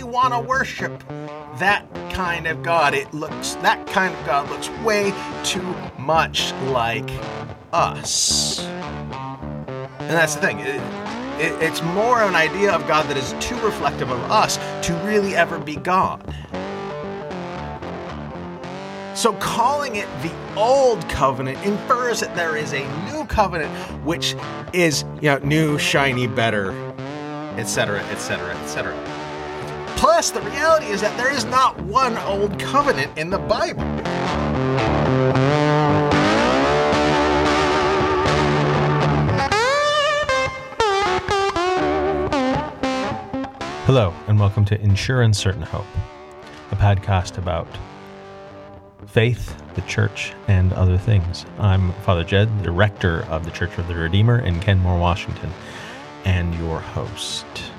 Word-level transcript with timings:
really 0.00 0.12
want 0.12 0.32
to 0.34 0.40
worship 0.40 1.02
that 1.58 1.86
kind 2.10 2.46
of 2.46 2.62
God. 2.62 2.94
It 2.94 3.12
looks 3.12 3.54
that 3.56 3.86
kind 3.88 4.14
of 4.14 4.26
God 4.26 4.48
looks 4.50 4.68
way 4.84 5.12
too 5.44 5.62
much 5.98 6.52
like 6.68 7.08
us. 7.72 8.60
And 8.60 10.16
that's 10.16 10.34
the 10.34 10.40
thing. 10.40 10.60
It, 10.60 10.80
it, 11.40 11.62
it's 11.62 11.82
more 11.82 12.20
of 12.22 12.28
an 12.28 12.34
idea 12.34 12.72
of 12.72 12.86
God 12.86 13.06
that 13.08 13.16
is 13.16 13.34
too 13.40 13.58
reflective 13.60 14.10
of 14.10 14.20
us 14.30 14.56
to 14.86 14.94
really 15.04 15.34
ever 15.34 15.58
be 15.58 15.76
God. 15.76 16.22
So 19.14 19.34
calling 19.34 19.96
it 19.96 20.08
the 20.22 20.32
old 20.56 21.06
covenant 21.10 21.58
infers 21.64 22.20
that 22.20 22.34
there 22.34 22.56
is 22.56 22.72
a 22.72 22.86
new 23.10 23.26
covenant 23.26 23.70
which 24.02 24.34
is, 24.72 25.04
you 25.16 25.28
know, 25.28 25.38
new, 25.38 25.78
shiny, 25.78 26.26
better, 26.26 26.72
etc., 27.58 28.00
etc., 28.04 28.56
etc. 28.56 29.19
Plus, 30.00 30.30
the 30.30 30.40
reality 30.40 30.86
is 30.86 31.02
that 31.02 31.14
there 31.18 31.30
is 31.30 31.44
not 31.44 31.78
one 31.82 32.16
old 32.16 32.58
covenant 32.58 33.18
in 33.18 33.28
the 33.28 33.36
Bible. 33.38 33.82
Hello, 43.84 44.14
and 44.26 44.40
welcome 44.40 44.64
to 44.64 44.80
In 44.80 44.94
Sure 44.94 45.20
and 45.20 45.36
Certain 45.36 45.60
Hope, 45.60 45.84
a 46.70 46.76
podcast 46.76 47.36
about 47.36 47.68
faith, 49.06 49.54
the 49.74 49.82
church, 49.82 50.32
and 50.48 50.72
other 50.72 50.96
things. 50.96 51.44
I'm 51.58 51.92
Father 52.04 52.24
Jed, 52.24 52.64
the 52.64 52.70
rector 52.70 53.26
of 53.26 53.44
the 53.44 53.50
Church 53.50 53.76
of 53.76 53.86
the 53.86 53.96
Redeemer 53.96 54.38
in 54.38 54.60
Kenmore, 54.60 54.98
Washington, 54.98 55.52
and 56.24 56.54
your 56.54 56.80
host. 56.80 57.69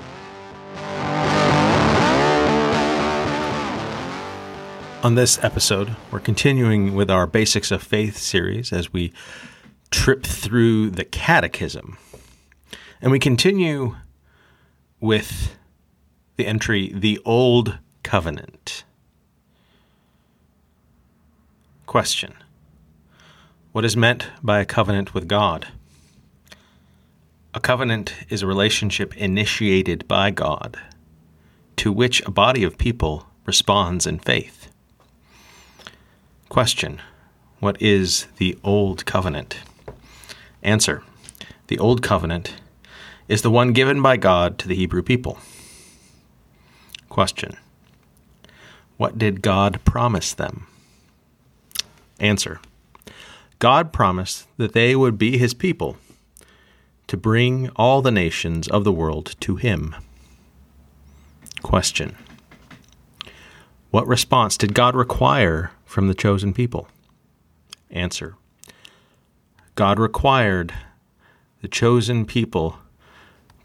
On 5.02 5.16
this 5.16 5.42
episode, 5.42 5.96
we're 6.12 6.20
continuing 6.20 6.94
with 6.94 7.10
our 7.10 7.26
Basics 7.26 7.72
of 7.72 7.82
Faith 7.82 8.16
series 8.16 8.72
as 8.72 8.92
we 8.92 9.12
trip 9.90 10.22
through 10.22 10.90
the 10.90 11.04
Catechism. 11.04 11.98
And 13.00 13.10
we 13.10 13.18
continue 13.18 13.96
with 15.00 15.56
the 16.36 16.46
entry, 16.46 16.92
the 16.94 17.18
Old 17.24 17.80
Covenant. 18.04 18.84
Question 21.86 22.34
What 23.72 23.84
is 23.84 23.96
meant 23.96 24.28
by 24.40 24.60
a 24.60 24.64
covenant 24.64 25.14
with 25.14 25.26
God? 25.26 25.66
A 27.54 27.58
covenant 27.58 28.14
is 28.28 28.42
a 28.42 28.46
relationship 28.46 29.16
initiated 29.16 30.06
by 30.06 30.30
God 30.30 30.78
to 31.74 31.90
which 31.90 32.24
a 32.24 32.30
body 32.30 32.62
of 32.62 32.78
people 32.78 33.26
responds 33.44 34.06
in 34.06 34.20
faith. 34.20 34.61
Question 36.52 37.00
What 37.60 37.80
is 37.80 38.26
the 38.36 38.58
Old 38.62 39.06
Covenant? 39.06 39.60
Answer 40.62 41.02
The 41.68 41.78
Old 41.78 42.02
Covenant 42.02 42.56
is 43.26 43.40
the 43.40 43.50
one 43.50 43.72
given 43.72 44.02
by 44.02 44.18
God 44.18 44.58
to 44.58 44.68
the 44.68 44.74
Hebrew 44.74 45.02
people. 45.02 45.38
Question 47.08 47.56
What 48.98 49.16
did 49.16 49.40
God 49.40 49.80
promise 49.86 50.34
them? 50.34 50.66
Answer 52.20 52.60
God 53.58 53.90
promised 53.90 54.46
that 54.58 54.74
they 54.74 54.94
would 54.94 55.16
be 55.16 55.38
his 55.38 55.54
people 55.54 55.96
to 57.06 57.16
bring 57.16 57.70
all 57.76 58.02
the 58.02 58.10
nations 58.10 58.68
of 58.68 58.84
the 58.84 58.92
world 58.92 59.36
to 59.40 59.56
him. 59.56 59.96
Question 61.62 62.14
What 63.90 64.06
response 64.06 64.58
did 64.58 64.74
God 64.74 64.94
require 64.94 65.70
from 65.92 66.08
the 66.08 66.14
chosen 66.14 66.54
people? 66.54 66.88
Answer 67.90 68.34
God 69.74 69.98
required 69.98 70.72
the 71.60 71.68
chosen 71.68 72.24
people 72.24 72.78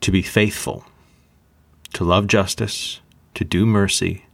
to 0.02 0.12
be 0.12 0.22
faithful, 0.22 0.84
to 1.94 2.04
love 2.04 2.28
justice, 2.28 3.00
to 3.34 3.46
do 3.46 3.66
mercy, 3.66 4.26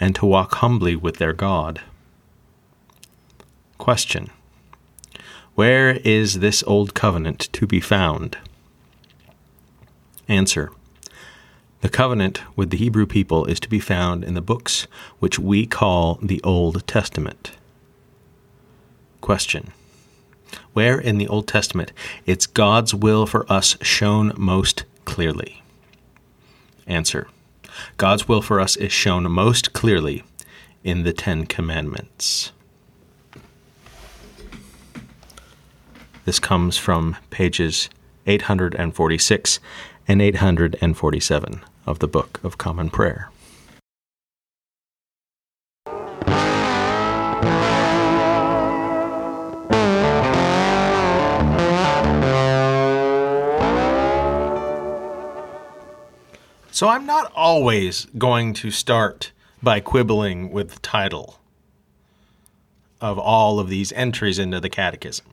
and 0.00 0.16
to 0.16 0.26
walk 0.26 0.56
humbly 0.56 0.96
with 0.96 1.18
their 1.18 1.32
God. 1.32 1.80
Question 3.78 4.30
Where 5.54 5.98
is 6.04 6.40
this 6.40 6.64
old 6.66 6.92
covenant 6.94 7.48
to 7.52 7.68
be 7.68 7.80
found? 7.80 8.36
Answer 10.26 10.72
The 11.80 11.88
covenant 11.88 12.42
with 12.56 12.70
the 12.70 12.76
Hebrew 12.76 13.06
people 13.06 13.44
is 13.44 13.60
to 13.60 13.68
be 13.68 13.78
found 13.78 14.24
in 14.24 14.34
the 14.34 14.40
books 14.40 14.88
which 15.20 15.38
we 15.38 15.64
call 15.64 16.18
the 16.20 16.42
Old 16.42 16.84
Testament. 16.88 17.52
Question 19.20 19.72
Where 20.72 20.98
in 20.98 21.18
the 21.18 21.28
Old 21.28 21.46
Testament 21.46 21.92
is 22.26 22.48
God's 22.48 22.94
will 22.94 23.26
for 23.26 23.50
us 23.50 23.76
shown 23.80 24.32
most 24.36 24.84
clearly? 25.04 25.62
Answer 26.88 27.28
God's 27.96 28.26
will 28.26 28.42
for 28.42 28.58
us 28.58 28.74
is 28.74 28.92
shown 28.92 29.30
most 29.30 29.72
clearly 29.72 30.24
in 30.82 31.04
the 31.04 31.12
Ten 31.12 31.46
Commandments. 31.46 32.50
This 36.24 36.40
comes 36.40 36.76
from 36.76 37.16
pages 37.30 37.88
846 38.26 39.60
and 40.08 40.20
847 40.20 41.62
of 41.88 42.00
the 42.00 42.06
Book 42.06 42.38
of 42.44 42.58
Common 42.58 42.90
Prayer. 42.90 43.30
So 56.70 56.88
I'm 56.88 57.06
not 57.06 57.32
always 57.34 58.04
going 58.18 58.52
to 58.54 58.70
start 58.70 59.32
by 59.62 59.80
quibbling 59.80 60.52
with 60.52 60.70
the 60.72 60.80
title 60.80 61.40
of 63.00 63.18
all 63.18 63.58
of 63.58 63.70
these 63.70 63.92
entries 63.92 64.38
into 64.38 64.60
the 64.60 64.68
catechism 64.68 65.26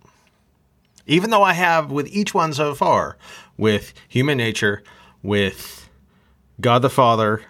even 1.08 1.30
though 1.30 1.44
I 1.44 1.54
have 1.54 1.92
with 1.92 2.08
each 2.08 2.34
one 2.34 2.52
so 2.52 2.74
far, 2.74 3.16
with 3.58 3.94
human 4.08 4.40
nature, 4.40 4.82
with 5.22 5.85
God 6.60 6.82
the 6.82 6.90
Father, 6.90 7.42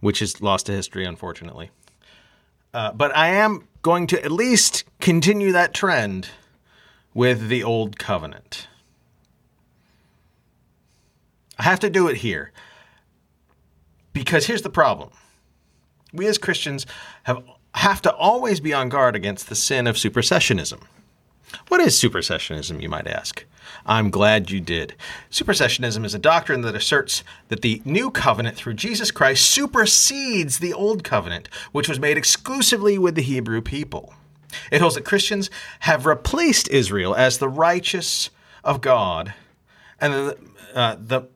which 0.00 0.22
is 0.22 0.40
lost 0.40 0.66
to 0.66 0.72
history, 0.72 1.04
unfortunately. 1.04 1.70
Uh, 2.72 2.92
but 2.92 3.14
I 3.16 3.28
am 3.28 3.68
going 3.82 4.06
to 4.08 4.24
at 4.24 4.30
least 4.30 4.84
continue 5.00 5.52
that 5.52 5.72
trend 5.72 6.28
with 7.14 7.48
the 7.48 7.62
Old 7.62 7.98
Covenant. 7.98 8.68
I 11.58 11.62
have 11.62 11.80
to 11.80 11.90
do 11.90 12.08
it 12.08 12.18
here 12.18 12.52
because 14.12 14.46
here's 14.46 14.62
the 14.62 14.70
problem. 14.70 15.10
We 16.12 16.26
as 16.26 16.38
Christians 16.38 16.86
have, 17.24 17.42
have 17.74 18.02
to 18.02 18.14
always 18.14 18.60
be 18.60 18.74
on 18.74 18.88
guard 18.88 19.16
against 19.16 19.48
the 19.48 19.54
sin 19.54 19.86
of 19.86 19.96
supersessionism. 19.96 20.80
What 21.68 21.80
is 21.80 22.00
supersessionism, 22.00 22.80
you 22.82 22.88
might 22.88 23.06
ask? 23.06 23.44
I'm 23.84 24.10
glad 24.10 24.50
you 24.50 24.60
did. 24.60 24.94
Supersessionism 25.30 26.04
is 26.04 26.14
a 26.14 26.18
doctrine 26.18 26.62
that 26.62 26.74
asserts 26.74 27.22
that 27.48 27.62
the 27.62 27.82
new 27.84 28.10
covenant 28.10 28.56
through 28.56 28.74
Jesus 28.74 29.10
Christ 29.10 29.48
supersedes 29.50 30.58
the 30.58 30.72
old 30.72 31.04
covenant, 31.04 31.48
which 31.72 31.88
was 31.88 32.00
made 32.00 32.16
exclusively 32.16 32.98
with 32.98 33.14
the 33.14 33.22
Hebrew 33.22 33.60
people. 33.60 34.14
It 34.70 34.80
holds 34.80 34.94
that 34.94 35.04
Christians 35.04 35.50
have 35.80 36.06
replaced 36.06 36.68
Israel 36.68 37.14
as 37.14 37.38
the 37.38 37.48
righteous 37.48 38.30
of 38.64 38.80
God, 38.80 39.34
and 40.00 40.12
the, 40.12 40.38
uh, 40.74 40.96
the 40.98 41.28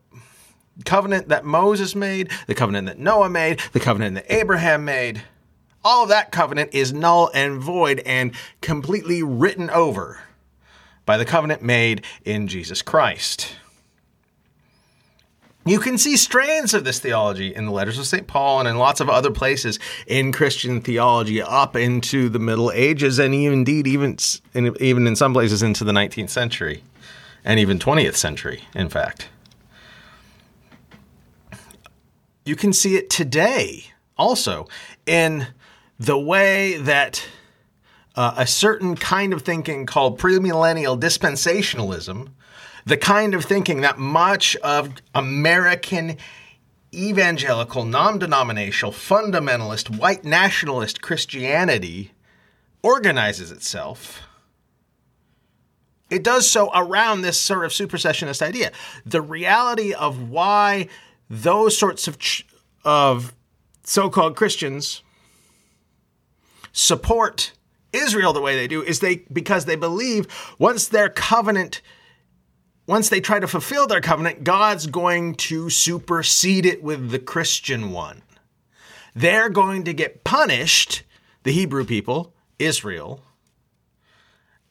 covenant 0.85 1.29
that 1.29 1.45
Moses 1.45 1.95
made, 1.95 2.31
the 2.47 2.55
covenant 2.55 2.87
that 2.87 2.99
Noah 2.99 3.31
made, 3.31 3.61
the 3.73 3.81
covenant 3.81 4.15
that 4.15 4.33
Abraham 4.33 4.85
made, 4.85 5.23
all 5.85 6.03
of 6.05 6.09
that 6.11 6.33
covenant 6.33 6.71
is 6.73 6.93
null 6.93 7.31
and 7.35 7.61
void 7.61 8.01
and 8.05 8.33
completely 8.61 9.23
written 9.23 9.71
over 9.71 10.21
by 11.07 11.17
the 11.17 11.25
covenant 11.25 11.63
made 11.63 12.05
in 12.25 12.47
Jesus 12.47 12.83
Christ. 12.83 13.57
You 15.67 15.79
can 15.79 15.99
see 15.99 16.17
strands 16.17 16.73
of 16.73 16.85
this 16.85 17.01
theology 17.01 17.55
in 17.55 17.67
the 17.67 17.71
letters 17.71 17.99
of 17.99 18.07
St. 18.07 18.27
Paul 18.27 18.61
and 18.61 18.69
in 18.69 18.79
lots 18.79 19.01
of 19.01 19.11
other 19.11 19.31
places 19.31 19.79
in 20.07 20.33
Christian 20.33 20.81
theology 20.81 21.43
up 21.43 21.77
into 21.77 22.29
the 22.29 22.39
Middle 22.39 22.73
Ages 22.73 23.19
and 23.19 23.35
indeed 23.35 23.87
even 23.87 24.17
even 24.55 25.07
in 25.07 25.17
some 25.17 25.35
places 25.35 25.63
into 25.63 25.85
the 25.85 25.93
19th 25.93 26.31
century 26.31 26.83
and 27.45 27.61
even 27.61 27.79
20th 27.79 28.17
century, 28.17 28.63
in 28.75 28.89
fact. 28.89 29.29
You 32.45 32.57
can 32.57 32.73
see 32.73 32.97
it 32.97 33.11
today 33.11 33.93
also 34.17 34.67
in 35.07 35.49
the 36.01 36.19
way 36.19 36.79
that 36.79 37.29
uh, 38.17 38.33
a 38.39 38.47
certain 38.47 38.97
kind 38.97 39.35
of 39.35 39.43
thinking 39.43 39.85
called 39.85 40.19
premillennial 40.19 40.99
dispensationalism, 40.99 42.31
the 42.87 42.97
kind 42.97 43.35
of 43.35 43.45
thinking 43.45 43.83
that 43.83 43.99
much 43.99 44.57
of 44.57 44.95
American 45.15 46.17
evangelical, 46.93 47.85
non 47.85 48.19
denominational, 48.19 48.93
fundamentalist, 48.93 49.95
white 49.99 50.25
nationalist 50.25 51.03
Christianity 51.03 52.13
organizes 52.83 53.53
itself, 53.53 54.23
it 56.09 56.25
does 56.25 56.49
so 56.49 56.71
around 56.75 57.21
this 57.21 57.39
sort 57.39 57.67
of 57.67 57.73
supersessionist 57.73 58.41
idea. 58.41 58.73
The 59.05 59.21
reality 59.21 59.93
of 59.93 60.31
why 60.31 60.89
those 61.29 61.77
sorts 61.77 62.09
of, 62.09 62.19
ch- 62.19 62.47
of 62.87 63.35
so 63.85 64.09
called 64.09 64.35
Christians 64.35 65.03
support 66.81 67.53
Israel 67.93 68.33
the 68.33 68.41
way 68.41 68.57
they 68.57 68.67
do 68.67 68.83
is 68.83 69.01
they 69.01 69.17
because 69.33 69.67
they 69.67 69.77
believe 69.77 70.27
once 70.59 70.89
their 70.89 71.11
covenant 71.11 71.83
once 72.87 73.09
they 73.09 73.21
try 73.21 73.39
to 73.39 73.47
fulfill 73.47 73.87
their 73.87 74.01
covenant, 74.01 74.43
God's 74.43 74.89
going 74.89 75.37
to 75.37 75.71
supersede 75.71 76.67
it 76.67 76.83
with 76.83 77.11
the 77.11 77.21
Christian 77.21 77.93
one. 77.93 78.23
They're 79.15 79.49
going 79.49 79.85
to 79.85 79.93
get 79.93 80.25
punished, 80.25 81.05
the 81.45 81.53
Hebrew 81.53 81.85
people, 81.85 82.35
Israel, 82.59 83.23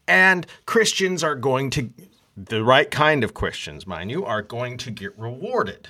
and 0.06 0.46
Christians 0.66 1.24
are 1.24 1.36
going 1.36 1.70
to, 1.70 1.92
the 2.36 2.62
right 2.62 2.92
kind 2.92 3.24
of 3.24 3.34
Christians, 3.34 3.88
mind 3.88 4.12
you, 4.12 4.26
are 4.26 4.42
going 4.42 4.78
to 4.80 4.92
get 4.92 5.18
rewarded. 5.18 5.88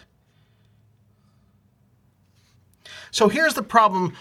So 3.10 3.28
here's 3.28 3.56
the 3.56 3.64
problem 3.64 4.14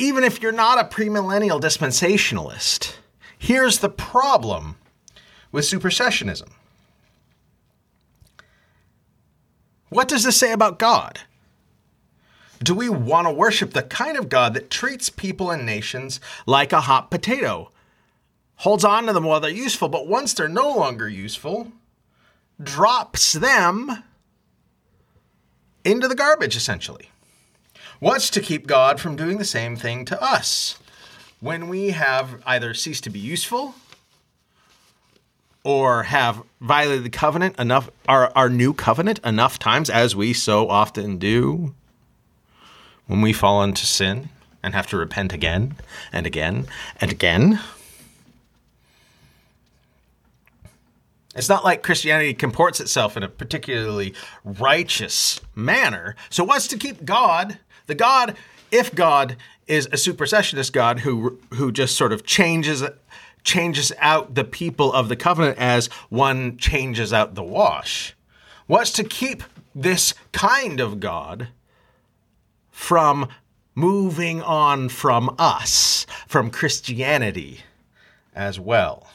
even 0.00 0.24
if 0.24 0.40
you're 0.40 0.50
not 0.50 0.78
a 0.78 0.88
premillennial 0.88 1.60
dispensationalist, 1.60 2.94
here's 3.38 3.78
the 3.78 3.90
problem 3.90 4.76
with 5.52 5.66
supersessionism. 5.66 6.48
What 9.90 10.08
does 10.08 10.24
this 10.24 10.36
say 10.36 10.52
about 10.52 10.78
God? 10.78 11.20
Do 12.62 12.74
we 12.74 12.88
want 12.88 13.26
to 13.26 13.32
worship 13.32 13.72
the 13.72 13.82
kind 13.82 14.16
of 14.16 14.28
God 14.28 14.54
that 14.54 14.70
treats 14.70 15.10
people 15.10 15.50
and 15.50 15.66
nations 15.66 16.20
like 16.46 16.72
a 16.72 16.82
hot 16.82 17.10
potato? 17.10 17.70
Holds 18.56 18.84
on 18.84 19.06
to 19.06 19.12
them 19.12 19.24
while 19.24 19.40
they're 19.40 19.50
useful, 19.50 19.88
but 19.88 20.06
once 20.06 20.32
they're 20.32 20.48
no 20.48 20.74
longer 20.74 21.08
useful, 21.08 21.72
drops 22.62 23.34
them 23.34 24.02
into 25.84 26.08
the 26.08 26.14
garbage, 26.14 26.56
essentially. 26.56 27.10
What's 28.00 28.30
to 28.30 28.40
keep 28.40 28.66
God 28.66 28.98
from 28.98 29.14
doing 29.14 29.36
the 29.36 29.44
same 29.44 29.76
thing 29.76 30.06
to 30.06 30.22
us? 30.22 30.78
When 31.38 31.68
we 31.68 31.90
have 31.90 32.42
either 32.46 32.72
ceased 32.72 33.04
to 33.04 33.10
be 33.10 33.18
useful 33.18 33.74
or 35.64 36.04
have 36.04 36.42
violated 36.62 37.04
the 37.04 37.10
covenant 37.10 37.58
enough, 37.58 37.90
our, 38.08 38.32
our 38.34 38.48
new 38.48 38.72
covenant 38.72 39.20
enough 39.22 39.58
times, 39.58 39.90
as 39.90 40.16
we 40.16 40.32
so 40.32 40.70
often 40.70 41.18
do, 41.18 41.74
when 43.06 43.20
we 43.20 43.34
fall 43.34 43.62
into 43.62 43.84
sin 43.84 44.30
and 44.62 44.72
have 44.72 44.86
to 44.86 44.96
repent 44.96 45.34
again 45.34 45.76
and 46.10 46.26
again 46.26 46.68
and 47.02 47.12
again. 47.12 47.60
It's 51.36 51.50
not 51.50 51.64
like 51.64 51.82
Christianity 51.82 52.32
comports 52.32 52.80
itself 52.80 53.14
in 53.18 53.22
a 53.22 53.28
particularly 53.28 54.14
righteous 54.42 55.38
manner. 55.54 56.16
So, 56.30 56.44
what's 56.44 56.66
to 56.68 56.78
keep 56.78 57.04
God, 57.04 57.58
the 57.90 57.94
God, 57.94 58.36
if 58.70 58.94
God 58.94 59.36
is 59.66 59.86
a 59.86 59.90
supersessionist 59.90 60.72
God 60.72 61.00
who 61.00 61.38
who 61.54 61.70
just 61.70 61.96
sort 61.96 62.12
of 62.12 62.24
changes 62.24 62.82
changes 63.44 63.92
out 63.98 64.34
the 64.34 64.44
people 64.44 64.92
of 64.92 65.08
the 65.08 65.16
covenant 65.16 65.58
as 65.58 65.86
one 66.08 66.56
changes 66.56 67.12
out 67.12 67.34
the 67.34 67.42
wash. 67.42 68.14
What's 68.66 68.92
to 68.92 69.04
keep 69.04 69.42
this 69.74 70.14
kind 70.32 70.80
of 70.80 71.00
God 71.00 71.48
from 72.70 73.28
moving 73.74 74.42
on 74.42 74.88
from 74.88 75.34
us, 75.38 76.06
from 76.28 76.50
Christianity 76.50 77.60
as 78.34 78.60
well? 78.60 79.08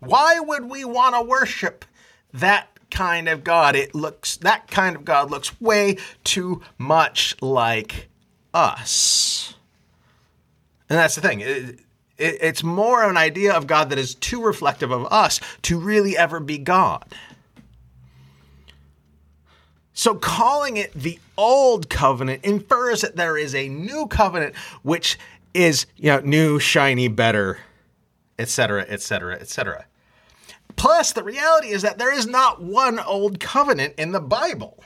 Why 0.00 0.40
would 0.40 0.68
we 0.68 0.84
want 0.84 1.14
to 1.14 1.22
worship 1.22 1.84
that 2.32 2.71
kind 3.02 3.28
of 3.28 3.42
God? 3.42 3.74
It 3.74 3.96
looks 3.96 4.36
that 4.38 4.70
kind 4.70 4.94
of 4.94 5.04
God 5.04 5.28
looks 5.28 5.60
way 5.60 5.96
too 6.22 6.62
much 6.78 7.34
like 7.42 8.08
us. 8.54 9.54
And 10.88 10.98
that's 10.98 11.16
the 11.16 11.20
thing. 11.20 11.40
It, 11.40 11.80
it's 12.16 12.62
more 12.62 13.02
of 13.02 13.10
an 13.10 13.16
idea 13.16 13.54
of 13.54 13.66
God 13.66 13.90
that 13.90 13.98
is 13.98 14.14
too 14.14 14.40
reflective 14.40 14.92
of 14.92 15.12
us 15.12 15.40
to 15.62 15.80
really 15.80 16.16
ever 16.16 16.38
be 16.38 16.58
God. 16.58 17.04
So, 19.94 20.14
calling 20.14 20.76
it 20.76 20.92
the 20.94 21.18
old 21.36 21.90
covenant 21.90 22.44
infers 22.44 23.00
that 23.00 23.16
there 23.16 23.36
is 23.36 23.52
a 23.54 23.68
new 23.68 24.06
covenant 24.06 24.54
which 24.82 25.18
is, 25.54 25.86
you 25.96 26.06
know, 26.06 26.20
new, 26.20 26.60
shiny, 26.60 27.08
better, 27.08 27.58
etc., 28.38 28.86
etc., 28.88 29.34
etc. 29.34 29.86
Plus, 30.82 31.12
the 31.12 31.22
reality 31.22 31.68
is 31.68 31.82
that 31.82 31.98
there 31.98 32.12
is 32.12 32.26
not 32.26 32.60
one 32.60 32.98
old 32.98 33.38
covenant 33.38 33.94
in 33.98 34.10
the 34.10 34.20
Bible. 34.20 34.82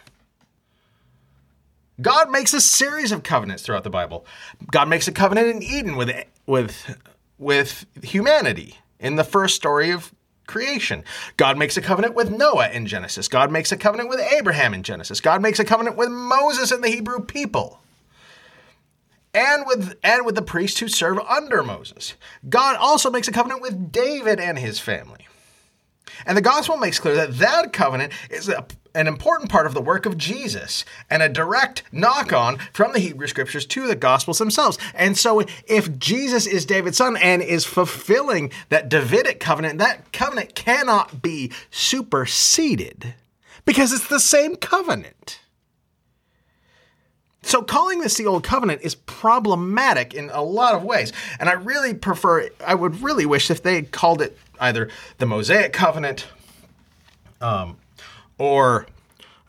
God 2.02 2.30
makes 2.30 2.52
a 2.52 2.60
series 2.60 3.12
of 3.12 3.22
covenants 3.22 3.62
throughout 3.62 3.82
the 3.82 3.88
Bible. 3.88 4.26
God 4.70 4.90
makes 4.90 5.08
a 5.08 5.12
covenant 5.12 5.48
in 5.48 5.62
Eden 5.62 5.96
with 5.96 6.14
with 6.44 7.00
with 7.38 7.86
humanity 8.02 8.74
in 9.00 9.16
the 9.16 9.24
first 9.24 9.56
story 9.56 9.90
of 9.90 10.12
creation. 10.46 11.02
God 11.38 11.56
makes 11.56 11.78
a 11.78 11.80
covenant 11.80 12.14
with 12.14 12.30
Noah 12.30 12.68
in 12.68 12.84
Genesis. 12.84 13.26
God 13.26 13.50
makes 13.50 13.72
a 13.72 13.76
covenant 13.78 14.10
with 14.10 14.20
Abraham 14.20 14.74
in 14.74 14.82
Genesis. 14.82 15.22
God 15.22 15.40
makes 15.40 15.60
a 15.60 15.64
covenant 15.64 15.96
with 15.96 16.10
Moses 16.10 16.72
and 16.72 16.84
the 16.84 16.90
Hebrew 16.90 17.24
people. 17.24 17.80
And 19.32 19.64
with 19.66 19.94
and 20.04 20.26
with 20.26 20.34
the 20.34 20.42
priests 20.42 20.78
who 20.78 20.88
serve 20.88 21.20
under 21.20 21.62
Moses. 21.62 22.16
God 22.50 22.76
also 22.76 23.10
makes 23.10 23.28
a 23.28 23.32
covenant 23.32 23.62
with 23.62 23.90
David 23.90 24.38
and 24.38 24.58
his 24.58 24.78
family. 24.78 25.26
And 26.24 26.36
the 26.36 26.42
gospel 26.42 26.76
makes 26.76 27.00
clear 27.00 27.14
that 27.16 27.38
that 27.38 27.72
covenant 27.72 28.12
is 28.30 28.48
a, 28.48 28.66
an 28.94 29.06
important 29.06 29.50
part 29.50 29.66
of 29.66 29.74
the 29.74 29.82
work 29.82 30.06
of 30.06 30.16
Jesus 30.16 30.84
and 31.10 31.22
a 31.22 31.28
direct 31.28 31.82
knock 31.92 32.32
on 32.32 32.58
from 32.72 32.92
the 32.92 32.98
Hebrew 32.98 33.26
scriptures 33.26 33.66
to 33.66 33.86
the 33.86 33.96
gospels 33.96 34.38
themselves. 34.38 34.78
And 34.94 35.18
so, 35.18 35.44
if 35.66 35.98
Jesus 35.98 36.46
is 36.46 36.64
David's 36.64 36.96
son 36.98 37.16
and 37.16 37.42
is 37.42 37.64
fulfilling 37.64 38.50
that 38.68 38.88
Davidic 38.88 39.40
covenant, 39.40 39.78
that 39.78 40.12
covenant 40.12 40.54
cannot 40.54 41.22
be 41.22 41.52
superseded 41.70 43.14
because 43.64 43.92
it's 43.92 44.08
the 44.08 44.20
same 44.20 44.56
covenant. 44.56 45.40
So, 47.46 47.62
calling 47.62 48.00
this 48.00 48.16
the 48.16 48.26
Old 48.26 48.42
Covenant 48.42 48.82
is 48.82 48.96
problematic 48.96 50.14
in 50.14 50.30
a 50.30 50.42
lot 50.42 50.74
of 50.74 50.82
ways. 50.82 51.12
And 51.38 51.48
I 51.48 51.52
really 51.52 51.94
prefer, 51.94 52.48
I 52.66 52.74
would 52.74 53.02
really 53.02 53.24
wish 53.24 53.52
if 53.52 53.62
they 53.62 53.82
called 53.82 54.20
it 54.20 54.36
either 54.58 54.90
the 55.18 55.26
Mosaic 55.26 55.72
Covenant 55.72 56.26
um, 57.40 57.76
or, 58.36 58.86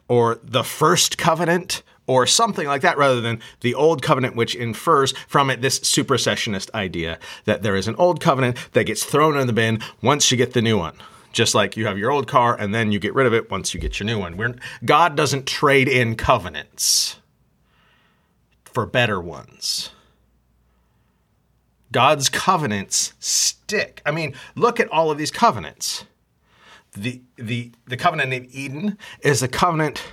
or 0.07 0.39
the 0.43 0.63
First 0.63 1.17
Covenant 1.17 1.81
or 2.05 2.27
something 2.27 2.67
like 2.67 2.81
that 2.83 2.99
rather 2.99 3.19
than 3.19 3.41
the 3.61 3.73
old 3.73 4.03
covenant, 4.03 4.35
which 4.35 4.53
infers 4.53 5.13
from 5.27 5.49
it 5.49 5.61
this 5.61 5.79
supersessionist 5.79 6.71
idea 6.75 7.17
that 7.45 7.63
there 7.63 7.75
is 7.75 7.87
an 7.87 7.95
old 7.95 8.21
covenant 8.21 8.57
that 8.73 8.83
gets 8.83 9.03
thrown 9.03 9.35
in 9.39 9.47
the 9.47 9.53
bin 9.53 9.81
once 10.03 10.29
you 10.29 10.37
get 10.37 10.53
the 10.53 10.61
new 10.61 10.77
one. 10.77 10.93
Just 11.31 11.55
like 11.55 11.75
you 11.75 11.87
have 11.87 11.97
your 11.97 12.11
old 12.11 12.27
car 12.27 12.55
and 12.55 12.75
then 12.75 12.91
you 12.91 12.99
get 12.99 13.15
rid 13.15 13.25
of 13.25 13.33
it 13.33 13.49
once 13.49 13.73
you 13.73 13.79
get 13.79 13.99
your 13.99 14.05
new 14.05 14.19
one. 14.19 14.37
We're, 14.37 14.53
God 14.85 15.15
doesn't 15.15 15.47
trade 15.47 15.87
in 15.87 16.15
covenants 16.15 17.17
for 18.77 18.85
better 18.85 19.19
ones. 19.19 19.89
God's 21.91 22.29
covenants 22.29 23.15
stick. 23.17 24.03
I 24.05 24.11
mean, 24.11 24.35
look 24.53 24.79
at 24.79 24.87
all 24.89 25.09
of 25.09 25.17
these 25.17 25.31
covenants. 25.31 26.05
The, 26.95 27.23
the, 27.37 27.71
the 27.87 27.97
covenant 27.97 28.33
in 28.33 28.45
Eden 28.51 28.99
is 29.21 29.41
a 29.41 29.47
covenant 29.47 30.03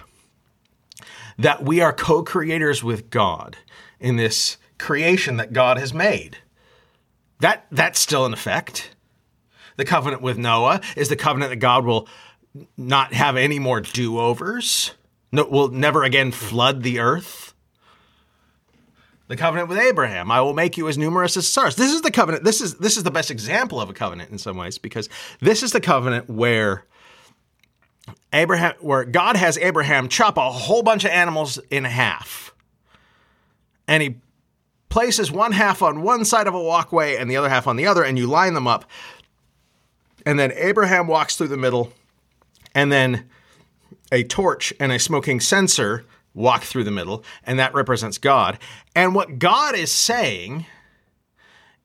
that 1.37 1.63
we 1.63 1.83
are 1.83 1.93
co 1.93 2.23
creators 2.23 2.83
with 2.83 3.11
God 3.11 3.59
in 4.01 4.17
this 4.17 4.57
creation 4.79 5.37
that 5.37 5.53
God 5.53 5.77
has 5.77 5.93
made. 5.93 6.39
That, 7.41 7.67
that's 7.71 8.01
still 8.01 8.25
in 8.25 8.33
effect. 8.33 8.97
The 9.77 9.85
covenant 9.85 10.23
with 10.23 10.39
Noah 10.39 10.81
is 10.97 11.11
the 11.11 11.17
covenant 11.17 11.51
that 11.51 11.57
God 11.57 11.85
will 11.85 12.09
not 12.79 13.13
have 13.13 13.37
any 13.37 13.59
more 13.59 13.83
do 13.83 14.19
overs, 14.19 14.93
no, 15.31 15.45
will 15.45 15.69
never 15.69 16.03
again 16.03 16.33
flood 16.33 16.83
the 16.83 16.99
earth 16.99 17.54
the 19.35 19.41
covenant 19.41 19.69
with 19.69 19.79
Abraham. 19.79 20.31
I 20.31 20.41
will 20.41 20.55
make 20.55 20.77
you 20.77 20.89
as 20.89 20.97
numerous 20.97 21.37
as 21.37 21.49
stars. 21.49 21.75
This 21.75 21.93
is 21.93 22.03
the 22.03 22.11
covenant. 22.11 22.45
This 22.45 22.61
is 22.61 22.77
this 22.77 22.97
is 22.97 23.03
the 23.03 23.11
best 23.11 23.31
example 23.31 23.81
of 23.81 23.91
a 23.91 23.93
covenant 23.93 24.31
in 24.31 24.39
some 24.39 24.57
ways 24.57 24.79
because 24.79 25.09
this 25.41 25.63
is 25.63 25.73
the 25.73 25.81
covenant 25.81 26.31
where 26.31 26.87
Abraham 28.33 28.75
where 28.81 29.05
God 29.05 29.37
has 29.37 29.59
Abraham 29.59 30.09
chop 30.09 30.37
a 30.37 30.51
whole 30.51 30.83
bunch 30.83 31.05
of 31.05 31.11
animals 31.11 31.59
in 31.71 31.85
half. 31.85 32.55
And 33.89 34.03
he 34.03 34.17
places 34.89 35.33
one 35.33 35.53
half 35.53 35.83
on 35.83 36.03
one 36.03 36.25
side 36.25 36.47
of 36.47 36.55
a 36.55 36.63
walkway 36.63 37.17
and 37.17 37.29
the 37.29 37.37
other 37.37 37.49
half 37.49 37.67
on 37.67 37.77
the 37.77 37.87
other 37.87 38.05
and 38.05 38.17
you 38.17 38.29
line 38.29 38.55
them 38.55 38.69
up. 38.69 38.85
And 40.25 40.39
then 40.39 40.53
Abraham 40.55 41.09
walks 41.09 41.37
through 41.37 41.49
the 41.49 41.57
middle 41.57 41.93
and 42.73 42.93
then 42.93 43.29
a 44.13 44.23
torch 44.23 44.73
and 44.79 44.93
a 44.93 44.99
smoking 44.99 45.41
censer 45.41 46.05
walk 46.35 46.65
through 46.65 46.85
the 46.85 46.91
middle, 46.91 47.25
and 47.45 47.59
that 47.59 47.75
represents 47.75 48.19
God. 48.19 48.59
And 48.95 49.15
what 49.15 49.39
God 49.39 49.77
is 49.77 49.91
saying 49.93 50.67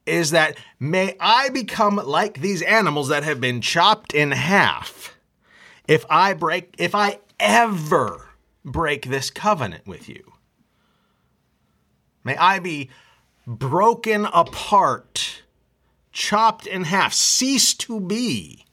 is 0.06 0.32
that 0.32 0.58
may 0.80 1.16
I 1.20 1.50
become 1.50 1.98
like 1.98 2.42
these 2.42 2.62
animals 2.64 3.10
that 3.10 3.24
have 3.24 3.40
been 3.40 3.62
chopped 3.62 4.14
in 4.14 4.32
half 4.32 5.16
if 5.88 6.06
I 6.10 6.34
break, 6.34 6.76
if 6.78 6.94
I 6.94 7.20
ever 7.40 8.30
break 8.66 9.06
this 9.08 9.30
covenant 9.30 9.88
with 9.88 10.10
you. 10.10 10.34
May 12.24 12.36
I 12.38 12.60
be 12.60 12.90
broken 13.48 14.26
apart, 14.26 15.44
chopped 16.12 16.68
in 16.68 16.84
half, 16.84 17.14
cease 17.14 17.74
to 17.76 18.00
be 18.00 18.66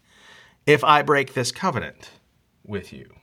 if 0.66 0.82
I 0.82 1.02
break 1.02 1.34
this 1.34 1.52
covenant 1.52 2.10
with 2.64 2.92
you. 2.92 3.15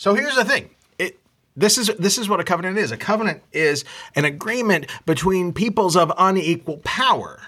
So 0.00 0.14
here's 0.14 0.34
the 0.34 0.46
thing. 0.46 0.70
It, 0.98 1.20
this 1.54 1.76
is 1.76 1.88
this 1.98 2.16
is 2.16 2.26
what 2.26 2.40
a 2.40 2.44
covenant 2.44 2.78
is. 2.78 2.90
A 2.90 2.96
covenant 2.96 3.42
is 3.52 3.84
an 4.14 4.24
agreement 4.24 4.86
between 5.04 5.52
peoples 5.52 5.94
of 5.94 6.10
unequal 6.16 6.78
power. 6.78 7.42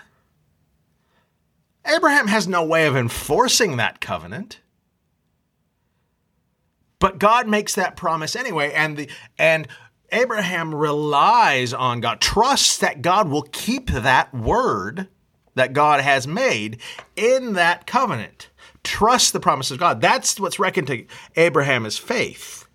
Abraham 1.87 2.26
has 2.26 2.47
no 2.47 2.62
way 2.62 2.87
of 2.87 2.94
enforcing 2.94 3.78
that 3.78 4.02
covenant. 4.02 4.61
But 6.99 7.18
God 7.18 7.49
makes 7.49 7.75
that 7.75 7.97
promise 7.97 8.37
anyway 8.37 8.71
and 8.75 8.99
the 8.99 9.09
and 9.38 9.66
Abraham 10.12 10.75
relies 10.75 11.73
on 11.73 12.02
God, 12.02 12.21
trusts 12.21 12.76
that 12.76 13.00
God 13.00 13.30
will 13.30 13.49
keep 13.50 13.88
that 13.88 14.35
word 14.35 15.09
that 15.54 15.73
God 15.73 16.02
has 16.02 16.26
made 16.26 16.82
in 17.16 17.54
that 17.54 17.87
covenant. 17.87 18.50
Trust 18.85 19.33
the 19.33 19.41
promises 19.41 19.73
of 19.73 19.79
God. 19.79 20.01
That's 20.01 20.39
what's 20.41 20.59
reckoned 20.59 20.89
to 20.89 21.07
Abraham 21.37 21.87
as 21.87 21.99
faith. 21.99 22.67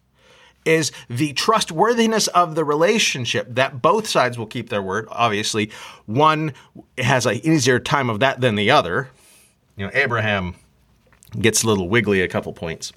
Is 0.65 0.91
the 1.09 1.31
trustworthiness 1.33 2.27
of 2.27 2.55
the 2.55 2.65
relationship 2.65 3.47
that 3.55 3.81
both 3.81 4.05
sides 4.05 4.37
will 4.37 4.47
keep 4.47 4.69
their 4.69 4.81
word. 4.81 5.07
Obviously, 5.09 5.71
one 6.05 6.53
has 6.97 7.25
an 7.25 7.35
easier 7.35 7.79
time 7.79 8.09
of 8.09 8.19
that 8.19 8.41
than 8.41 8.55
the 8.55 8.69
other. 8.69 9.09
You 9.77 9.85
know, 9.85 9.91
Abraham 9.93 10.55
gets 11.39 11.63
a 11.63 11.67
little 11.67 11.87
wiggly 11.87 12.21
a 12.21 12.27
couple 12.27 12.51
points. 12.51 12.91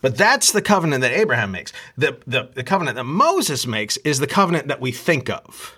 But 0.00 0.16
that's 0.16 0.52
the 0.52 0.62
covenant 0.62 1.00
that 1.02 1.12
Abraham 1.12 1.50
makes. 1.50 1.72
The, 1.96 2.18
the, 2.26 2.50
the 2.54 2.62
covenant 2.62 2.94
that 2.96 3.04
Moses 3.04 3.66
makes 3.66 3.96
is 3.98 4.20
the 4.20 4.28
covenant 4.28 4.68
that 4.68 4.80
we 4.80 4.92
think 4.92 5.28
of 5.28 5.76